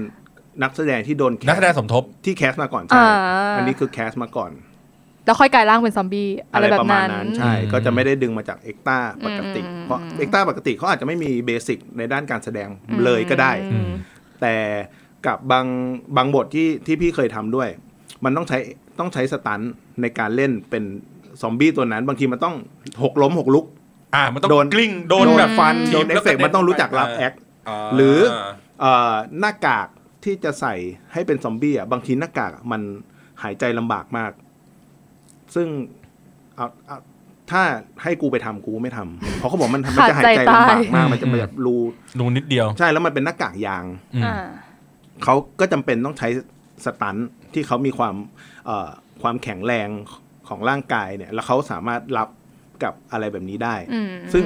[0.62, 3.08] นักแสดงที่โดน cast นักแสดงสมทบที่ cast มาก่อนใช่ อ่า
[3.56, 4.50] อันนี้คือ cast มาก่อน
[5.24, 12.68] แล้วค่อยกลายร่างเป็นซอมบี้อะไรแบบประมาณนั้นนั้นใช่อืมก็จะไม่ได้ดึงมาจากเอ็กตาปกติอืมเพราะเอ็กตาปกติเขาอาจจะไม่มีเบสิกในด้านการแสดง
[13.04, 13.90] เลยก็ได้อืม
[14.40, 14.54] แต่
[15.26, 15.66] กับบาง
[16.16, 17.68] บางบทที่ที่พี่เคยทำด้วย
[18.24, 18.58] มันต้องใช้
[18.98, 20.84] ต้องใช้สตันท์ในการเล่นเป็น
[21.42, 22.54] ซอมบี้ตัวนั้น บางทีมันต้อง
[23.02, 23.66] หกล้มหกลุก
[24.14, 28.18] อ่ามันต้องโดนกลิ้งโดนโดนแบบฟันทีโดบนเอแล้ฟวเฟกต์มันต้องรู้จักรับแอคาหรือ
[28.80, 29.88] เอ่อหน้ากาก
[30.24, 30.74] ที่จะใส่
[31.12, 32.82] ให้เป็นซอมบี้อะบางทีหน้ากากมัน
[33.42, 34.30] หายใจลำบากมาก
[35.54, 35.66] ซึ่ง
[36.56, 36.98] เอาเอา
[37.50, 37.62] ถ้า
[38.02, 41.76] ให้กูไปทำกูไม่ทำเพราะเขาบอกมันมันจะหายใจลำบากมากมันจะแบบรู
[42.20, 44.44] ดูนิดเดียว ใช่แล้วมันเป็นหน้ากากยางอืมอ่า
[45.24, 46.28] เขาก็จำเป็นต้องใช้
[46.84, 48.14] สตันท์ที่เขามีความ
[48.66, 48.88] เอ่อ
[49.22, 49.88] ความแข็งแรง
[50.48, 52.28] ของร่างกายเนี่ย แล้วเขาสามารถรับ
[52.82, 54.44] กับอะไรแบบนี้ได้อืมซึ่ง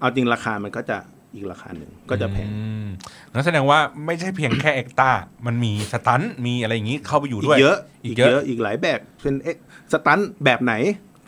[0.00, 0.98] เอาจริงราคามันก็จะ
[1.34, 2.86] อีกราคาหนึ่งก็จะแพงอืม
[3.32, 5.10] งั้นแสดงว่าไม่ใช่เพียงแค่เอ็กตา
[5.46, 9.56] มันมีสตันท์มีอะไรอย่างนี้เข้าไปอยู่อีด้วยกเยอะ อีอีกกเยอะเยอะ อีกหลายแบบ เป็น extra
[9.92, 10.74] stunt แบบไหน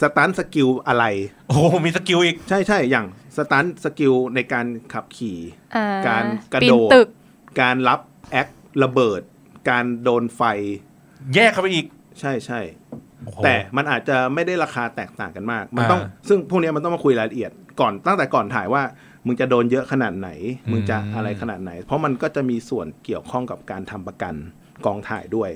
[0.03, 1.05] stunt skill อะไร
[1.49, 3.07] โอ้โหมี skill อีก ใช่ใช่อย่าง
[3.37, 5.39] stunt skill ในการขับขี่
[5.77, 7.09] อ่การปีนกระโดดตึก
[7.61, 8.49] การรับแอค
[8.83, 9.21] ระเบิด
[9.71, 10.43] การโดนไฟ
[11.35, 11.87] แยกเข้าไปอีก
[12.21, 12.61] ใช่ใช่
[13.25, 18.83] โอ้โหแต่มันอาจจะไม่ได้ราคาแตกต่างกันมาก มันอ่าต้อง ซึ่งพวกเนี้ยมันต้องมาคุยรายละเอียดก่อนตั้งแต่ก่อนถ่ายว่า
[19.27, 20.29] มึงจะโดนเยอะขนาดไหน
[20.71, 24.35] มึงจะอืมอะไรขนาดไหน เพราะมันก็จะมีส่วนเกี่ยวข้องกับการทำประกัน
[24.87, 25.51] กองถ่ายด้วย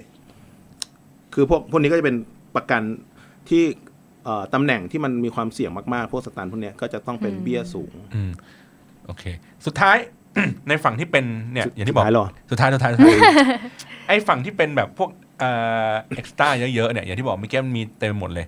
[1.34, 2.16] คือพวกพวกนี้ก็จะเป็น
[2.56, 2.82] ประกัน
[3.48, 3.64] ที่
[4.24, 8.30] เอ่อตำแหน่งที่มันมีความเสี่ยงมากๆ พวกสตันพวกเนี้ยก็จะต้องเป็นเบี้ยสูงอืม
[9.06, 9.24] โอเค
[9.66, 9.96] สุดท้าย
[10.68, 13.18] ในฝั่งที่เป็นเนี่ยอย่างที่บอกสุดท้ายเหรอสุดท้ายสุดท้ายสุดท้าย
[14.08, 15.10] ไอ้ฝั่งที่เป็นแบบพวก
[15.40, 15.50] เอ่
[15.90, 18.46] อเอ็กซ์ต้าเยอะๆเนี่ยอย่างที่บอกเมื่อกี้มันมีเต็มหมดเลย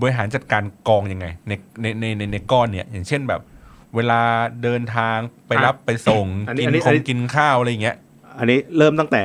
[0.00, 3.40] บริหารจัดการกองยังไงในในในในในก้อนเนี่ย อย่างเช่นแบบ
[3.96, 4.20] เวลา
[4.62, 7.96] เดินทางไปรับไปส่งอันนี้กินอันนี้คอันงนี้กินข้าวอะไรอย่างเงี้ย
[8.38, 9.22] อันนี้เริ่มตั้งแต่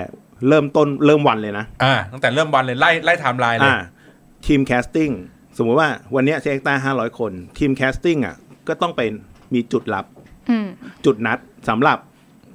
[0.48, 3.80] เริ่มต้นเริ่มวันเลยนะอ่าตั้งแต่เริ่มวันเลยไล่ไล่ไทม์ไลน์เลยอ่า
[4.46, 5.10] ทีม casting
[5.58, 8.36] สมมุติว่าวันเนี้ยเช็คต้าห้าร้อยคน ทีม casting อะ
[8.68, 9.12] ก็ต้องเป็น
[9.54, 10.06] มีจุดรับ
[10.50, 10.68] อืม
[11.06, 11.40] จุดนัด
[11.70, 11.98] สำหรับ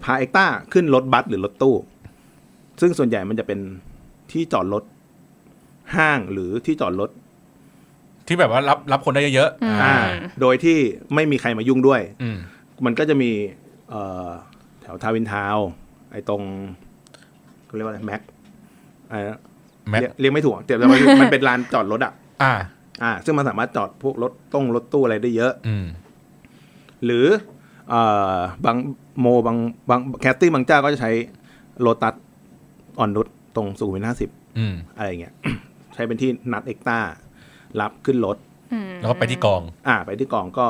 [0.03, 1.77] พาเอ็กต้าขึ้นรถบัสหรือรถตู้
[2.81, 3.59] ซึ่งส่วนใหญ่มันจะเป็น
[4.33, 4.85] ที่จอดรถ
[5.97, 7.11] ห้างหรือที่จอดรถ
[8.27, 9.95] ที่แบบว่ารับรับคนได้เยอะๆอืมอ่า
[10.41, 10.79] โดยที่
[11.15, 12.39] ไม่มีใครมายุ่งด้วยอืม
[12.85, 13.31] มันก็จะมี
[13.91, 14.29] เอ่อ
[14.83, 15.67] แถวทาวน์อินทาวน์
[16.13, 16.43] ไอ้ตรง
[17.65, 18.23] เขาเรียกว่าอะไรแม็ก
[19.11, 19.19] ไอ้
[19.91, 22.13] แม็กเรียกเรียกไม่ถูกแต่มันมันเป็นลานจอดรถอะ
[22.43, 22.53] อ่า
[23.03, 25.87] อ่า ซึ่งมันสามารถจอดพวกรถตงรถตู้อะไรได้เยอะ อืม
[27.05, 27.27] หรือ
[27.89, 28.03] เอ่
[28.35, 28.77] อบาง
[29.21, 29.57] โมบาง
[29.91, 31.13] บาง casting บางเจ้าก็จะใช้
[31.81, 32.15] โลตัส
[32.99, 33.27] อ่อนนุช
[33.57, 35.35] ตรงสุขุมวิทห้าสิบอืมอะไรอย่างเงี้ย
[35.95, 36.99] ใช้เป็นที่นัดเอ็กต้า
[37.81, 38.37] รับขึ้นรถ
[38.73, 40.67] อืมแล้วก็ไปที่กอง อ่า ไปที่กองก็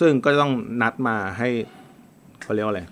[0.00, 0.52] ซึ่งก็ต้อง
[0.82, 1.48] นัดมาให้
[2.42, 2.82] เขาเรียกว่าอะไร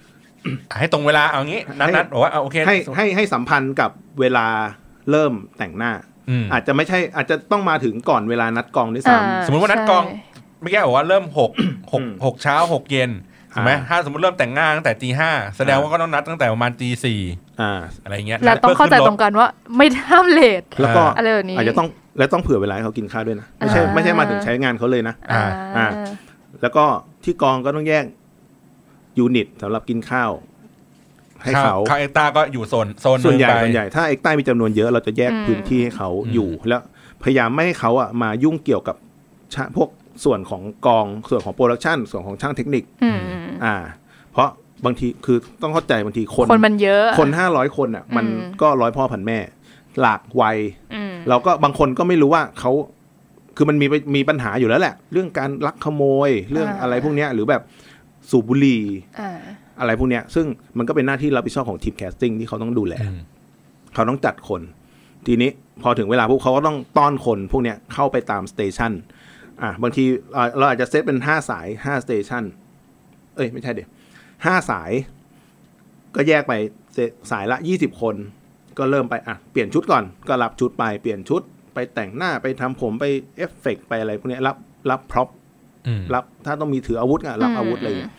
[0.79, 4.47] ให้ตรงเวลาเอางี้ นัดให้นัดบอกว่าเอาโอเคให้ให้ให้สัมพันธ์กับเวลา
[5.11, 5.93] เริ่มแต่งหน้า
[6.31, 10.31] อืมอาจจะไม่ใช่อาจจะต้องมาถึงก่อนเวลานัดกองด้วยอ่าซ้ำสมมุติว่านัดกองใช่
[10.61, 11.51] เมื่อกี้บอกว่าเริ่มหก
[11.93, 13.11] หกอืมหกเช้าหกเย็น
[13.55, 17.21] ถูกไหมอ่าถ้าสมมติเริ่มแต่งงานตั้งแต่ตีห้าแสดงว่าก็ต้องนัดตั้งแต่ประมาณตีสี่
[17.61, 21.89] อ่าอะไรเงี้ยแล้วต้องเข้าใจตรงกันว่าไม่ห้าม late แล้วก็อะไรแบบนี้อาจจะต้อง
[22.19, 25.43] แล้วต้องเผื่อเวลาให้เขากินข้าวด้วยนะไม่ใช่อ่าไม่ใช่มาถึงใช้งานเขาเลยนะอ่า
[25.77, 25.87] อ่า
[26.63, 26.85] แล้วก็
[27.25, 28.05] ที่กองก็ต้องแยก
[29.19, 30.31] unit สำหรับกินข้าว
[31.45, 36.83] ให้เขาข้าวเอ็กตาก็อยู่โซนโซนส่วนใหญ่ไปส่วนใหญ่ถ้าเอ็กต้ามีจำนวนเยอะเราจะแยกอืมพื้นที่ให้เขาอืมอยู่ แล้ว
[37.23, 38.97] พยายามไม่ให้เขาอะมายุ่งเกี่ยวกับ
[39.55, 39.89] ชะพวก
[40.25, 43.19] ส่วนของกองส่วนของ production ส่วนของช่างเทคนิคอืม
[43.65, 43.77] อ่า
[44.33, 44.49] เพราะ
[44.85, 49.39] บางทีคือต้องเข้าใจบางทีคนคนมันเยอะคนห้าร้อยคนอะ มันอืมก็ร้อยพ่อพันแม่
[50.01, 50.59] หลากวัย
[50.95, 52.71] อืมเราก็บางคนก็ไม่รู้ว่าเขา
[53.57, 53.87] คือมันมี
[54.17, 57.63] มีปัญหาอยู่แล้วแหละ เรื่องการลักขโมยเรื่องอ่าอะไรพวกเนี้ยหรือแบบ
[58.31, 58.83] สูบบุหรี่
[59.81, 60.47] อ่าอะไรพวกเนี้ย ซึ่ง
[60.79, 63.21] มันก็เป็นหน้าที่รับผิดชอบของทีม casting ที่เขาต้องดูแลอืม
[63.95, 64.63] เขาต้องจัดคน
[65.27, 65.51] ทีนี้
[65.83, 68.93] พอถึงเวลาพวกเขาก็ต้องต้อนคนพวกเนี้ยเข้าไปตาม station
[69.63, 72.45] อะบางทีเอ่อเราอาจจะเซตเป็นห้าสายห้า station
[73.37, 73.91] เอ้ยไม่ใช่เดี๋ยว
[74.47, 74.91] ห้าสาย
[76.15, 76.53] ก็แยกไป
[76.95, 76.99] เซ
[77.31, 78.15] สายละยี่สิบคน
[78.79, 81.43] ก็เริ่มไปอะเปลี่ยนชุดก่อนก็รับชุดไปเปลี่ยนชุด
[81.75, 83.05] ไปแต่งหน้าไปทำผมไป
[83.37, 84.57] เอฟเฟกต์ไปอะไรพวกเนี้ยรับ
[84.91, 85.29] รับ prop
[85.87, 88.13] อืมรับถ้าต้องมีถืออาวุธอะรับอืมอาวุธอะไรอย่างเงี้ย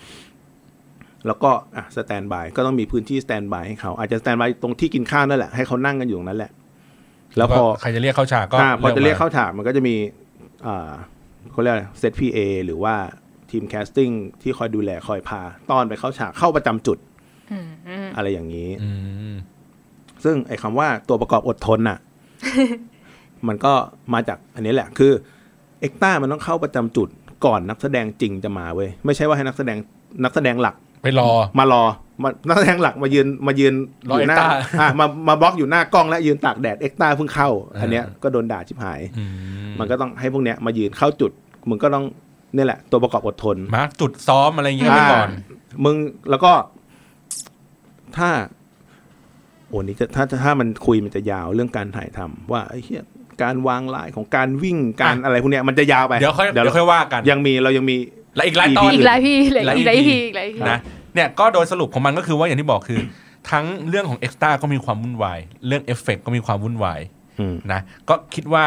[1.28, 6.52] แล้วก็อะ standby ก็ต้องมีพื้นที่ standby ให้เขาอาจจะ standby ตรงที่กินข้าวนั่นแหละให้เขานั่งกันอยู่ตรงนั้นแหละ
[7.38, 9.96] แล้วพอใครจะเรียกเข้าฉากก็อ่าพอจะเรียกเข้าฉากมันก็จะมี
[10.66, 10.92] อ่า
[11.52, 12.96] เขาเรียกอะไรเซต PA หรือว่า
[13.52, 14.10] ทีม casting
[14.42, 16.98] ที่คอยดูแลคอยพาต้อนไปเข้าฉากเข้าประจำจุด
[17.52, 18.90] อืมอืมอะไรอย่างนี้อื
[19.32, 19.36] ม
[20.24, 21.98] ซึ่งไอ้คำว่าตัวประกอบอดทนน่ะ
[23.48, 23.74] มันก็
[24.14, 25.12] มาจากอันนี้แหละ คือ
[25.82, 27.08] เอ็กต้ามันต้องเข้าประจำจุด
[27.46, 29.78] ก่อนนักแสดงจริงจะมาเว้ยไม่ใช่ว่าให้นักแสดง
[30.24, 31.30] นักแสดงหลัก ไปรอ
[31.60, 31.84] มารอ
[32.24, 33.74] มานักแสดงหลักมายืนมายืน
[34.10, 37.50] รออยู่หน้า extra อะมามาบล็อกอยู่หน้ากล้องและยืนตากแดดเอ็กต้าเพิ่งเข้า
[37.82, 39.26] อันเนี้ยอ่าก็โดนด่าชิบหายอื
[39.80, 41.32] มันก็ต้องให้พวกเนี้ยมายืนเข้าจุด
[41.70, 42.06] มึงก็ต้อง
[42.56, 45.30] นี่แหละ ตัวประกอบอดทน mark จุดซ้อมอะไรอย่างเงี้ยไปก่อน
[45.86, 45.96] มึง
[46.30, 46.52] แล้วก็
[48.18, 48.30] ถ้า
[49.68, 53.04] โอ้นี่จะถ้าถ้ามันคุยมันจะยาวเรื่องการถ่ายทำว่าไอ้เหี้ย
[53.44, 57.96] การวางลายของการวิ่งการอะอะไรพวกเนี้ยมันจะยาวไปเดี๋ยวค่อยเดี๋ยวเราค่อยว่ากัน ยังมีเรายังมี
[58.36, 60.80] และอีกหลายตอน EP อีกหลายพี่อีกหลายหลายอีกหลาย EP พี่อีกหลายพี่นะ
[61.14, 63.00] เนี่ยก็โดยสรุปของมันก็คือว่าอย่างที่บอกคือ
[63.52, 67.00] ทั้งเรื่องของ extra ก็มีความวุ่นวาย เรื่องเอฟเฟกก็มีความวุ่นวาย
[67.40, 67.80] อืมนะ
[68.10, 68.66] ก็คิดว่า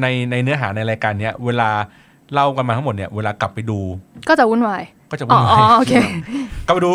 [0.00, 1.70] ในในเนื้อหาในรายการเนี้ยเวลา
[2.32, 3.78] เล่ากันมาทั้งหมดเนี่ยเวลากลับไปดู
[4.28, 5.92] ก็จะวุ่นวายก็จะอ๋วุ่อนวายอ๋อโอเค
[6.66, 6.90] กลับไปดู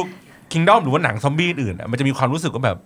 [0.51, 2.77] Kingdom หรือว่าหนังซอมบี้อื่นอะมันจะมีความรู้สึกว่าแบบ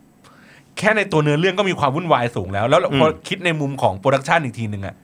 [0.77, 4.95] แค่ในตัวเนื้อเรื่องก็มีความวุ่นวายสูงแล้ว แล้วพอคิดในมุมของ production อีกทีหนึ่งอะ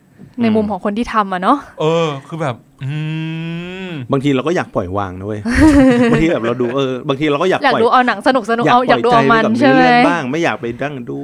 [0.42, 2.92] ในมุมของคนที่ทำอะเนาะเออ คือแบบอื
[3.90, 5.42] มบางทีเราก็อยากปล่อยวางนะเว้ย
[6.12, 11.18] บางทีแบบเราดูเออบางทีเราก็อยากอยากปล่อยดูเอาหนังสนุกสนุกอยากเอาปอยาล่กอยดูใจเอาไปมันกับใช่เนื้อไหมเรื่องบ้างไม่อยากไปดั้งดู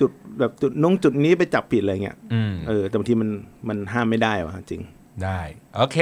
[0.00, 3.30] จุดแบบจุดนุ่งจุดนี้ไปจับผิดอะไรเงี้ยอืมเออแต่บางทีมัน
[3.68, 4.82] มันห้ามไม่ได้ว่ะจริง
[5.24, 5.40] ได้
[5.76, 5.98] โอเค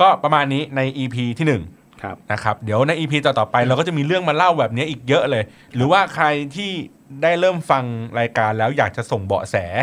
[0.00, 1.62] ก็ประมาณนี้ใน EP ที่หนึ่ง
[2.02, 6.26] ครับนะครับเดี๋ยวใน EP ต่อๆไปเราก็จะมีเรื่องมาเล่าแบบนี้อีกเยอะเลย หรือว่าใคร
[6.56, 6.70] ที่
[7.22, 7.84] ได้เริ่มฟัง
[8.18, 9.76] รายการแล้วอยากจะส่งเบาะแสเบาะแส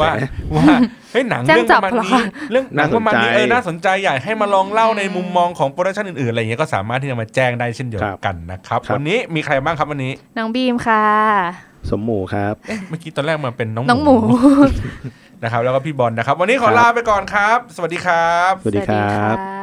[0.00, 0.10] ว่า
[0.56, 0.66] ว่า
[1.12, 11.04] เฮ้ยหนังแจ้งเรื่องจัปบระมาณเหรอนี้คะเรื่องหนังประมาณนี้น่าสนใจเออน่าสนใจอยากให้มาลองเล่าในมุมมองของโปรดักชันอื่นๆอะไรอย่างเงี้ยก็สามารถที่จะมาแจ้งได้เช่นเดียวกันนะครับครับวันนี้มีใครบ้างครับวันนี้น้องบีมค่ะ
[11.90, 14.16] สมหมูครับเอ๊ะเมื่อกี้ตอนแรกมาเป็นน้องน้องหมู
[15.42, 19.61] นะครับแล้วก็พี่บอลนะครับ วันนี้ขอครับลาไปก่อนครับ สวัสดีครับ สวัสดีครับค่ะ